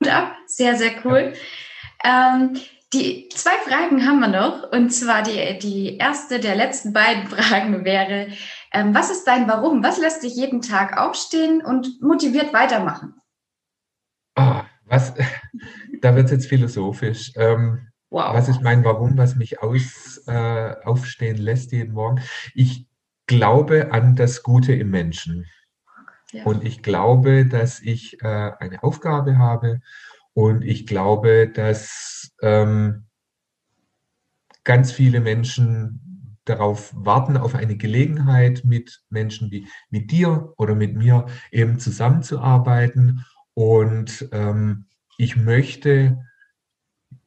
gut 0.00 0.12
ab. 0.12 0.34
Sehr, 0.46 0.76
sehr 0.76 0.92
cool. 1.04 1.32
Ja. 2.04 2.36
Ähm, 2.36 2.56
die 2.92 3.28
zwei 3.30 3.56
Fragen 3.66 4.06
haben 4.06 4.20
wir 4.20 4.28
noch. 4.28 4.70
Und 4.72 4.90
zwar 4.90 5.22
die, 5.22 5.58
die 5.58 5.96
erste 5.96 6.40
der 6.40 6.54
letzten 6.54 6.92
beiden 6.92 7.26
Fragen 7.28 7.84
wäre, 7.84 8.28
ähm, 8.72 8.94
was 8.94 9.10
ist 9.10 9.24
dein 9.24 9.48
Warum? 9.48 9.82
Was 9.82 9.98
lässt 9.98 10.22
dich 10.22 10.34
jeden 10.34 10.62
Tag 10.62 10.98
aufstehen 10.98 11.62
und 11.64 12.00
motiviert 12.02 12.52
weitermachen? 12.52 13.14
Ah, 14.34 14.64
was, 14.84 15.14
da 16.00 16.14
wird 16.14 16.26
es 16.26 16.32
jetzt 16.32 16.46
philosophisch. 16.46 17.32
Ähm, 17.36 17.88
wow. 18.10 18.34
Was 18.34 18.48
ist 18.48 18.62
mein 18.62 18.84
Warum, 18.84 19.16
was 19.16 19.36
mich 19.36 19.62
aus, 19.62 20.22
äh, 20.26 20.74
aufstehen 20.84 21.38
lässt 21.38 21.72
jeden 21.72 21.94
Morgen? 21.94 22.22
Ich 22.54 22.86
glaube 23.26 23.92
an 23.92 24.16
das 24.16 24.42
Gute 24.42 24.74
im 24.74 24.90
Menschen. 24.90 25.46
Ja. 26.32 26.44
Und 26.44 26.64
ich 26.64 26.82
glaube, 26.82 27.46
dass 27.46 27.80
ich 27.80 28.22
äh, 28.22 28.52
eine 28.58 28.82
Aufgabe 28.82 29.36
habe 29.36 29.80
und 30.34 30.62
ich 30.64 30.86
glaube, 30.86 31.48
dass 31.48 32.32
ähm, 32.40 33.06
ganz 34.64 34.92
viele 34.92 35.20
Menschen 35.20 36.38
darauf 36.44 36.92
warten, 36.94 37.36
auf 37.36 37.54
eine 37.54 37.76
Gelegenheit 37.76 38.62
mit 38.64 39.02
Menschen 39.10 39.50
wie 39.50 39.68
mit 39.90 40.10
dir 40.10 40.52
oder 40.56 40.74
mit 40.74 40.96
mir 40.96 41.26
eben 41.50 41.78
zusammenzuarbeiten. 41.78 43.24
Und 43.54 44.28
ähm, 44.32 44.86
ich 45.18 45.36
möchte, 45.36 46.18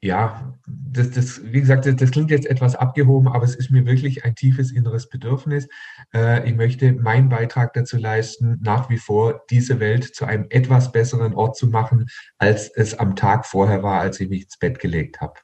ja, 0.02 0.54
das, 0.68 1.12
das, 1.12 1.42
wie 1.44 1.62
gesagt, 1.62 1.86
das, 1.86 2.12
klingt 2.12 2.32
jetzt 2.32 2.46
etwas 2.46 2.76
abgehoben, 2.76 3.28
aber 3.28 3.44
es 3.44 3.56
ist 3.56 3.72
mir 3.72 3.86
wirklich 3.86 4.24
ein 4.24 4.36
tiefes 4.36 4.72
inneres 4.72 5.10
Bedürfnis. 5.10 5.68
Äh, 6.14 6.48
ich 6.48 6.56
möchte 6.56 6.94
meinen 6.94 7.30
Beitrag 7.30 7.74
dazu 7.74 7.98
leisten, 7.98 8.60
nach 8.62 8.90
wie 8.90 8.98
vor 8.98 9.44
diese 9.50 9.80
Welt 9.80 10.16
zu 10.16 10.26
einem 10.26 10.46
etwas 10.50 10.92
besseren 10.92 11.34
Ort 11.34 11.58
zu 11.58 11.68
machen, 11.68 12.08
als 12.38 12.70
es 12.70 12.94
am 12.94 13.16
Tag 13.16 13.46
vorher 13.46 13.84
war, 13.84 14.00
als 14.00 14.20
ich 14.20 14.30
mich 14.30 14.44
ins 14.44 14.58
Bett 14.58 14.80
gelegt 14.80 15.22
habe. 15.22 15.40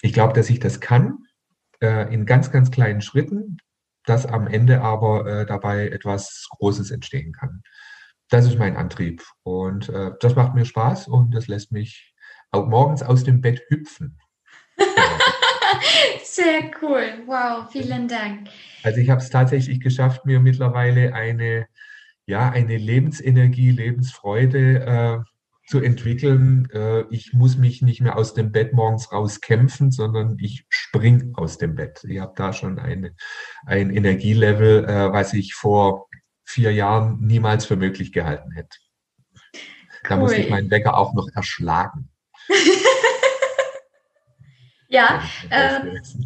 Ich 0.00 0.12
glaube, 0.12 0.32
dass 0.32 0.50
ich 0.50 0.60
das 0.60 0.80
kann, 0.80 1.18
äh, 1.80 2.12
in 2.12 2.26
ganz, 2.26 2.50
ganz 2.50 2.70
kleinen 2.70 3.00
Schritten, 3.00 3.58
dass 4.04 4.26
am 4.26 4.46
Ende 4.46 4.80
aber 4.80 5.26
äh, 5.26 5.46
dabei 5.46 5.88
etwas 5.88 6.48
Großes 6.50 6.90
entstehen 6.90 7.32
kann 7.32 7.62
das 8.28 8.46
ist 8.46 8.58
mein 8.58 8.78
Antrieb. 8.78 9.22
Und 9.42 9.92
das 10.20 10.34
macht 10.36 10.54
mir 10.54 10.64
Spaß 10.64 11.06
und 11.06 11.34
das 11.34 11.48
lässt 11.48 11.70
mich 11.70 12.11
auch 12.52 12.68
morgens 12.68 13.02
aus 13.02 13.24
dem 13.24 13.40
Bett 13.40 13.62
hüpfen. 13.68 14.18
Sehr 16.22 16.70
cool. 16.80 17.22
Wow, 17.26 17.70
vielen 17.70 18.08
Dank. 18.08 18.48
Also 18.82 19.00
ich 19.00 19.10
habe 19.10 19.20
es 19.20 19.30
tatsächlich 19.30 19.80
geschafft, 19.80 20.24
mir 20.26 20.40
mittlerweile 20.40 21.14
eine, 21.14 21.66
ja, 22.26 22.50
eine 22.50 22.76
Lebensenergie, 22.76 23.70
Lebensfreude 23.70 25.24
äh, 25.24 25.68
zu 25.68 25.80
entwickeln. 25.80 26.68
Äh, 26.72 27.02
ich 27.10 27.32
muss 27.32 27.56
mich 27.56 27.82
nicht 27.82 28.00
mehr 28.00 28.16
aus 28.16 28.34
dem 28.34 28.52
Bett 28.52 28.72
morgens 28.72 29.12
rauskämpfen, 29.12 29.90
sondern 29.90 30.36
ich 30.38 30.66
spring 30.68 31.32
aus 31.34 31.58
dem 31.58 31.74
Bett. 31.74 32.04
Ich 32.04 32.20
habe 32.20 32.34
da 32.36 32.52
schon 32.52 32.78
eine, 32.78 33.14
ein 33.64 33.90
Energielevel, 33.90 34.84
äh, 34.84 35.12
was 35.12 35.32
ich 35.32 35.54
vor 35.54 36.08
vier 36.44 36.72
Jahren 36.72 37.18
niemals 37.20 37.64
für 37.64 37.76
möglich 37.76 38.12
gehalten 38.12 38.52
hätte. 38.52 38.76
Da 40.08 40.16
musste 40.16 40.40
ich 40.40 40.50
meinen 40.50 40.70
Wecker 40.70 40.96
auch 40.96 41.14
noch 41.14 41.28
erschlagen. 41.34 42.11
ja, 44.88 45.22
äh, 45.50 45.80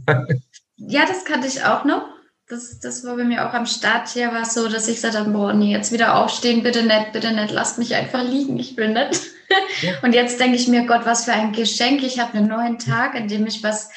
ja, 0.77 1.07
das 1.07 1.25
kannte 1.25 1.47
ich 1.47 1.65
auch 1.65 1.85
noch. 1.85 2.09
Das, 2.49 2.79
das 2.79 3.05
war 3.05 3.17
bei 3.17 3.25
mir 3.25 3.49
auch 3.49 3.55
am 3.55 3.67
Start 3.67 4.09
hier, 4.09 4.33
war 4.33 4.45
so, 4.45 4.69
dass 4.69 4.87
ich 4.87 4.97
gesagt 4.97 5.17
habe, 5.17 5.31
boah, 5.31 5.53
nee, 5.53 5.73
jetzt 5.73 5.91
wieder 5.91 6.15
aufstehen, 6.15 6.63
bitte 6.63 6.85
nicht, 6.85 7.13
bitte 7.13 7.33
nicht, 7.33 7.53
lasst 7.53 7.79
mich 7.79 7.95
einfach 7.97 8.23
liegen, 8.23 8.57
ich 8.59 8.77
will 8.77 8.93
nicht. 8.93 9.21
Und 10.03 10.15
jetzt 10.15 10.39
denke 10.39 10.57
ich 10.57 10.69
mir, 10.69 10.87
Gott, 10.87 11.07
was 11.07 11.25
für 11.25 11.33
ein 11.33 11.53
Geschenk, 11.53 12.05
ich 12.05 12.21
habe 12.21 12.39
einen 12.39 12.49
neuen 12.49 12.79
Tag, 12.79 13.17
in 13.17 13.27
dem 13.27 13.47
ich 13.47 13.65
was 13.65 13.91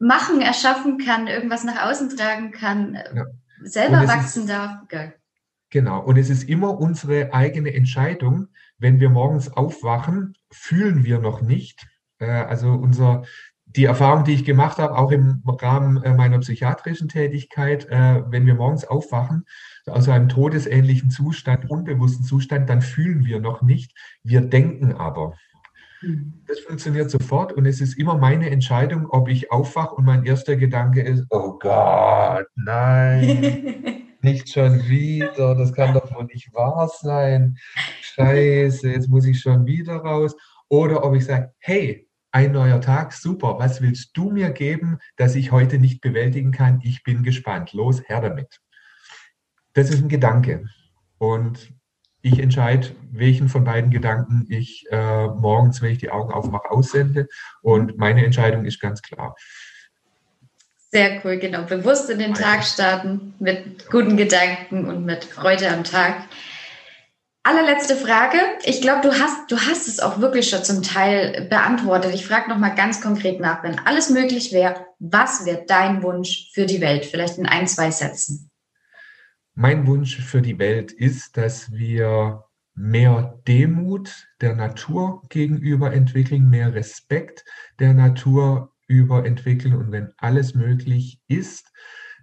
machen, 0.00 0.40
erschaffen 0.40 0.98
kann, 0.98 1.28
irgendwas 1.28 1.62
nach 1.62 1.88
außen 1.88 2.16
tragen 2.16 2.50
kann, 2.50 2.98
ja. 3.14 3.26
selber 3.62 4.08
wachsen 4.08 4.44
ist, 4.44 4.50
darf. 4.50 4.80
Genau. 5.70 6.00
Und 6.00 6.16
es 6.16 6.30
ist 6.30 6.48
immer 6.48 6.78
unsere 6.78 7.32
eigene 7.32 7.72
Entscheidung. 7.72 8.48
Wenn 8.80 8.98
wir 8.98 9.10
morgens 9.10 9.52
aufwachen, 9.52 10.34
fühlen 10.50 11.04
wir 11.04 11.18
noch 11.20 11.42
nicht. 11.42 11.86
Äh, 12.18 12.26
also 12.26 12.72
unser, 12.72 13.22
die 13.66 13.84
Erfahrung, 13.84 14.24
die 14.24 14.32
ich 14.32 14.44
gemacht 14.44 14.78
habe, 14.78 14.96
auch 14.96 15.12
im 15.12 15.42
Rahmen 15.46 16.02
äh, 16.02 16.14
meiner 16.14 16.38
psychiatrischen 16.38 17.08
Tätigkeit, 17.08 17.86
äh, 17.88 18.22
wenn 18.28 18.46
wir 18.46 18.54
morgens 18.54 18.84
aufwachen, 18.84 19.44
aus 19.86 20.08
einem 20.08 20.28
todesähnlichen 20.28 21.10
Zustand, 21.10 21.70
unbewussten 21.70 22.24
Zustand, 22.24 22.68
dann 22.68 22.82
fühlen 22.82 23.24
wir 23.24 23.40
noch 23.40 23.62
nicht. 23.62 23.92
Wir 24.24 24.40
denken 24.40 24.94
aber. 24.94 25.34
Mhm. 26.00 26.42
Das 26.46 26.60
funktioniert 26.60 27.10
sofort 27.10 27.52
und 27.52 27.66
es 27.66 27.80
ist 27.80 27.98
immer 27.98 28.16
meine 28.16 28.50
Entscheidung, 28.50 29.06
ob 29.10 29.28
ich 29.28 29.52
aufwache 29.52 29.94
und 29.94 30.04
mein 30.04 30.24
erster 30.24 30.56
Gedanke 30.56 31.02
ist, 31.02 31.26
oh 31.30 31.58
Gott, 31.58 32.46
nein. 32.56 33.84
nicht 34.22 34.50
schon 34.52 34.86
wieder, 34.88 35.54
das 35.54 35.72
kann 35.72 35.94
doch 35.94 36.14
wohl 36.14 36.24
nicht 36.24 36.52
wahr 36.54 36.90
sein. 37.00 37.56
Scheiße, 38.14 38.90
jetzt 38.90 39.08
muss 39.08 39.26
ich 39.26 39.40
schon 39.40 39.66
wieder 39.66 39.96
raus. 39.96 40.34
Oder 40.68 41.04
ob 41.04 41.14
ich 41.14 41.24
sage, 41.24 41.52
hey, 41.58 42.08
ein 42.32 42.52
neuer 42.52 42.80
Tag, 42.80 43.12
super, 43.12 43.58
was 43.58 43.80
willst 43.80 44.16
du 44.16 44.30
mir 44.30 44.50
geben, 44.50 44.98
dass 45.16 45.34
ich 45.34 45.50
heute 45.50 45.78
nicht 45.78 46.00
bewältigen 46.00 46.52
kann? 46.52 46.80
Ich 46.82 47.02
bin 47.02 47.22
gespannt. 47.22 47.72
Los, 47.72 48.02
her 48.08 48.20
damit. 48.20 48.60
Das 49.72 49.90
ist 49.90 50.02
ein 50.02 50.08
Gedanke. 50.08 50.64
Und 51.18 51.72
ich 52.22 52.38
entscheide, 52.38 52.88
welchen 53.10 53.48
von 53.48 53.64
beiden 53.64 53.90
Gedanken 53.90 54.46
ich 54.48 54.84
äh, 54.90 55.26
morgens, 55.26 55.80
wenn 55.82 55.92
ich 55.92 55.98
die 55.98 56.10
Augen 56.10 56.32
aufmache, 56.32 56.70
aussende. 56.70 57.26
Und 57.62 57.98
meine 57.98 58.24
Entscheidung 58.24 58.64
ist 58.64 58.80
ganz 58.80 59.02
klar. 59.02 59.34
Sehr 60.92 61.24
cool, 61.24 61.38
genau. 61.38 61.62
Bewusst 61.64 62.10
in 62.10 62.18
den 62.18 62.34
Tag 62.34 62.64
starten 62.64 63.34
mit 63.38 63.88
guten 63.90 64.16
Gedanken 64.16 64.86
und 64.86 65.04
mit 65.04 65.24
Freude 65.24 65.70
am 65.70 65.84
Tag. 65.84 66.24
Allerletzte 67.42 67.96
Frage. 67.96 68.36
Ich 68.64 68.82
glaube, 68.82 69.00
du 69.08 69.18
hast, 69.18 69.50
du 69.50 69.56
hast 69.56 69.88
es 69.88 69.98
auch 69.98 70.20
wirklich 70.20 70.50
schon 70.50 70.62
zum 70.62 70.82
Teil 70.82 71.46
beantwortet. 71.48 72.14
Ich 72.14 72.26
frage 72.26 72.50
nochmal 72.50 72.74
ganz 72.74 73.00
konkret 73.00 73.40
nach. 73.40 73.62
Wenn 73.62 73.78
alles 73.78 74.10
möglich 74.10 74.52
wäre, 74.52 74.86
was 74.98 75.46
wäre 75.46 75.64
dein 75.66 76.02
Wunsch 76.02 76.50
für 76.52 76.66
die 76.66 76.82
Welt? 76.82 77.06
Vielleicht 77.06 77.38
in 77.38 77.46
ein, 77.46 77.66
zwei 77.66 77.90
Sätzen. 77.90 78.50
Mein 79.54 79.86
Wunsch 79.86 80.18
für 80.18 80.42
die 80.42 80.58
Welt 80.58 80.92
ist, 80.92 81.38
dass 81.38 81.72
wir 81.72 82.44
mehr 82.74 83.40
Demut 83.48 84.28
der 84.42 84.54
Natur 84.54 85.22
gegenüber 85.30 85.92
entwickeln, 85.94 86.50
mehr 86.50 86.74
Respekt 86.74 87.44
der 87.78 87.94
Natur 87.94 88.74
überentwickeln. 88.86 89.74
Und 89.74 89.92
wenn 89.92 90.12
alles 90.18 90.54
möglich 90.54 91.20
ist, 91.26 91.72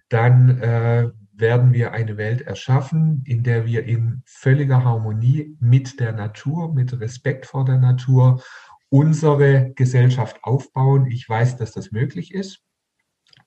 dann 0.09 0.61
äh, 0.61 1.09
werden 1.39 1.73
wir 1.73 1.91
eine 1.91 2.17
Welt 2.17 2.41
erschaffen, 2.41 3.23
in 3.25 3.43
der 3.43 3.65
wir 3.65 3.85
in 3.85 4.23
völliger 4.25 4.83
Harmonie 4.83 5.55
mit 5.59 5.99
der 5.99 6.11
Natur, 6.11 6.73
mit 6.73 6.99
Respekt 6.99 7.45
vor 7.45 7.63
der 7.63 7.77
Natur 7.77 8.41
unsere 8.89 9.71
Gesellschaft 9.75 10.43
aufbauen. 10.43 11.05
Ich 11.07 11.27
weiß, 11.27 11.57
dass 11.57 11.73
das 11.73 11.91
möglich 11.91 12.33
ist. 12.33 12.63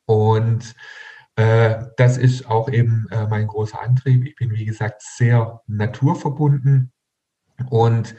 Und 0.05 0.75
äh, 1.37 1.85
das 1.97 2.17
ist 2.17 2.47
auch 2.47 2.69
eben 2.69 3.07
äh, 3.11 3.27
mein 3.27 3.47
großer 3.47 3.81
Antrieb. 3.81 4.25
Ich 4.27 4.37
bin, 4.37 4.53
wie 4.53 4.65
gesagt, 4.65 5.03
sehr 5.03 5.63
naturverbunden. 5.67 6.93
Und 7.71 8.15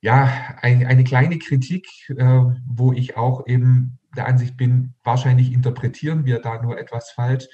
ja, 0.00 0.56
ein, 0.62 0.86
eine 0.86 1.04
kleine 1.04 1.38
Kritik, 1.38 1.86
äh, 2.10 2.42
wo 2.66 2.92
ich 2.92 3.16
auch 3.16 3.46
eben 3.46 3.98
der 4.16 4.26
Ansicht 4.26 4.56
bin, 4.56 4.94
wahrscheinlich 5.04 5.52
interpretieren 5.52 6.24
wir 6.24 6.40
da 6.40 6.62
nur 6.62 6.78
etwas 6.78 7.10
falsch. 7.10 7.48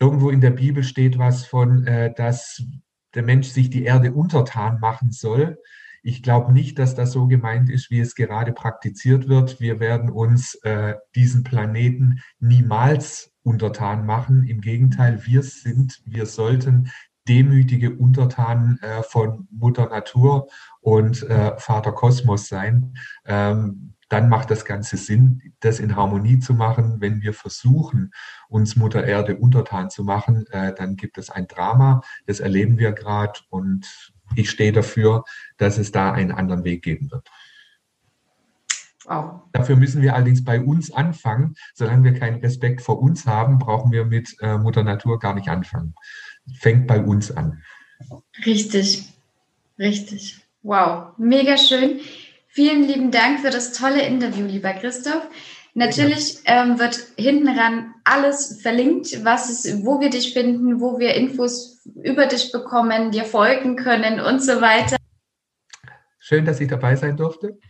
Irgendwo 0.00 0.30
in 0.30 0.40
der 0.40 0.50
Bibel 0.50 0.82
steht 0.82 1.18
was 1.18 1.46
von, 1.46 1.86
äh, 1.86 2.12
dass 2.14 2.62
der 3.14 3.22
Mensch 3.22 3.48
sich 3.48 3.70
die 3.70 3.84
Erde 3.84 4.12
untertan 4.12 4.80
machen 4.80 5.10
soll. 5.10 5.58
Ich 6.02 6.22
glaube 6.22 6.52
nicht, 6.52 6.78
dass 6.78 6.94
das 6.94 7.12
so 7.12 7.26
gemeint 7.26 7.68
ist, 7.68 7.90
wie 7.90 8.00
es 8.00 8.14
gerade 8.14 8.52
praktiziert 8.52 9.28
wird. 9.28 9.60
Wir 9.60 9.80
werden 9.80 10.10
uns 10.10 10.54
äh, 10.62 10.94
diesen 11.14 11.42
Planeten 11.42 12.20
niemals 12.38 13.32
untertan 13.42 14.06
machen. 14.06 14.44
Im 14.44 14.60
Gegenteil, 14.60 15.26
wir 15.26 15.42
sind, 15.42 16.00
wir 16.04 16.26
sollten 16.26 16.90
demütige 17.28 17.94
Untertanen 17.94 18.78
äh, 18.80 19.02
von 19.02 19.48
Mutter 19.50 19.88
Natur 19.88 20.48
und 20.80 21.22
äh, 21.24 21.58
Vater 21.58 21.92
Kosmos 21.92 22.48
sein. 22.48 22.94
Ähm, 23.26 23.94
dann 24.08 24.28
macht 24.28 24.50
das 24.50 24.64
Ganze 24.64 24.96
Sinn, 24.96 25.52
das 25.60 25.80
in 25.80 25.96
Harmonie 25.96 26.38
zu 26.38 26.54
machen. 26.54 27.00
Wenn 27.00 27.20
wir 27.20 27.34
versuchen, 27.34 28.12
uns 28.48 28.76
Mutter 28.76 29.04
Erde 29.04 29.36
untertan 29.36 29.90
zu 29.90 30.04
machen, 30.04 30.46
äh, 30.50 30.74
dann 30.74 30.96
gibt 30.96 31.18
es 31.18 31.30
ein 31.30 31.46
Drama. 31.46 32.02
Das 32.26 32.40
erleben 32.40 32.78
wir 32.78 32.92
gerade 32.92 33.40
und 33.50 34.12
ich 34.34 34.50
stehe 34.50 34.72
dafür, 34.72 35.24
dass 35.56 35.78
es 35.78 35.92
da 35.92 36.12
einen 36.12 36.32
anderen 36.32 36.64
Weg 36.64 36.82
geben 36.82 37.10
wird. 37.10 37.28
Wow. 39.04 39.40
Dafür 39.52 39.76
müssen 39.76 40.02
wir 40.02 40.14
allerdings 40.14 40.44
bei 40.44 40.60
uns 40.60 40.90
anfangen. 40.90 41.54
Solange 41.74 42.04
wir 42.04 42.18
keinen 42.18 42.40
Respekt 42.40 42.82
vor 42.82 43.00
uns 43.00 43.26
haben, 43.26 43.58
brauchen 43.58 43.90
wir 43.90 44.04
mit 44.04 44.36
äh, 44.40 44.58
Mutter 44.58 44.84
Natur 44.84 45.18
gar 45.18 45.34
nicht 45.34 45.48
anfangen. 45.48 45.94
Fängt 46.58 46.86
bei 46.86 47.00
uns 47.00 47.30
an. 47.30 47.62
Richtig, 48.44 49.08
richtig. 49.78 50.40
Wow, 50.62 51.12
mega 51.16 51.56
schön. 51.56 52.00
Vielen 52.58 52.82
lieben 52.82 53.12
Dank 53.12 53.38
für 53.38 53.50
das 53.50 53.70
tolle 53.70 54.04
Interview, 54.04 54.44
lieber 54.44 54.72
Christoph. 54.72 55.22
Natürlich 55.74 56.40
ähm, 56.44 56.80
wird 56.80 56.98
hinten 57.16 57.46
ran 57.46 57.94
alles 58.02 58.60
verlinkt, 58.60 59.24
was 59.24 59.48
es, 59.48 59.84
wo 59.84 60.00
wir 60.00 60.10
dich 60.10 60.32
finden, 60.32 60.80
wo 60.80 60.98
wir 60.98 61.14
Infos 61.14 61.86
über 62.02 62.26
dich 62.26 62.50
bekommen, 62.50 63.12
dir 63.12 63.22
folgen 63.22 63.76
können 63.76 64.18
und 64.18 64.42
so 64.42 64.60
weiter. 64.60 64.96
Schön, 66.18 66.44
dass 66.44 66.58
ich 66.58 66.66
dabei 66.66 66.96
sein 66.96 67.16
durfte. 67.16 67.60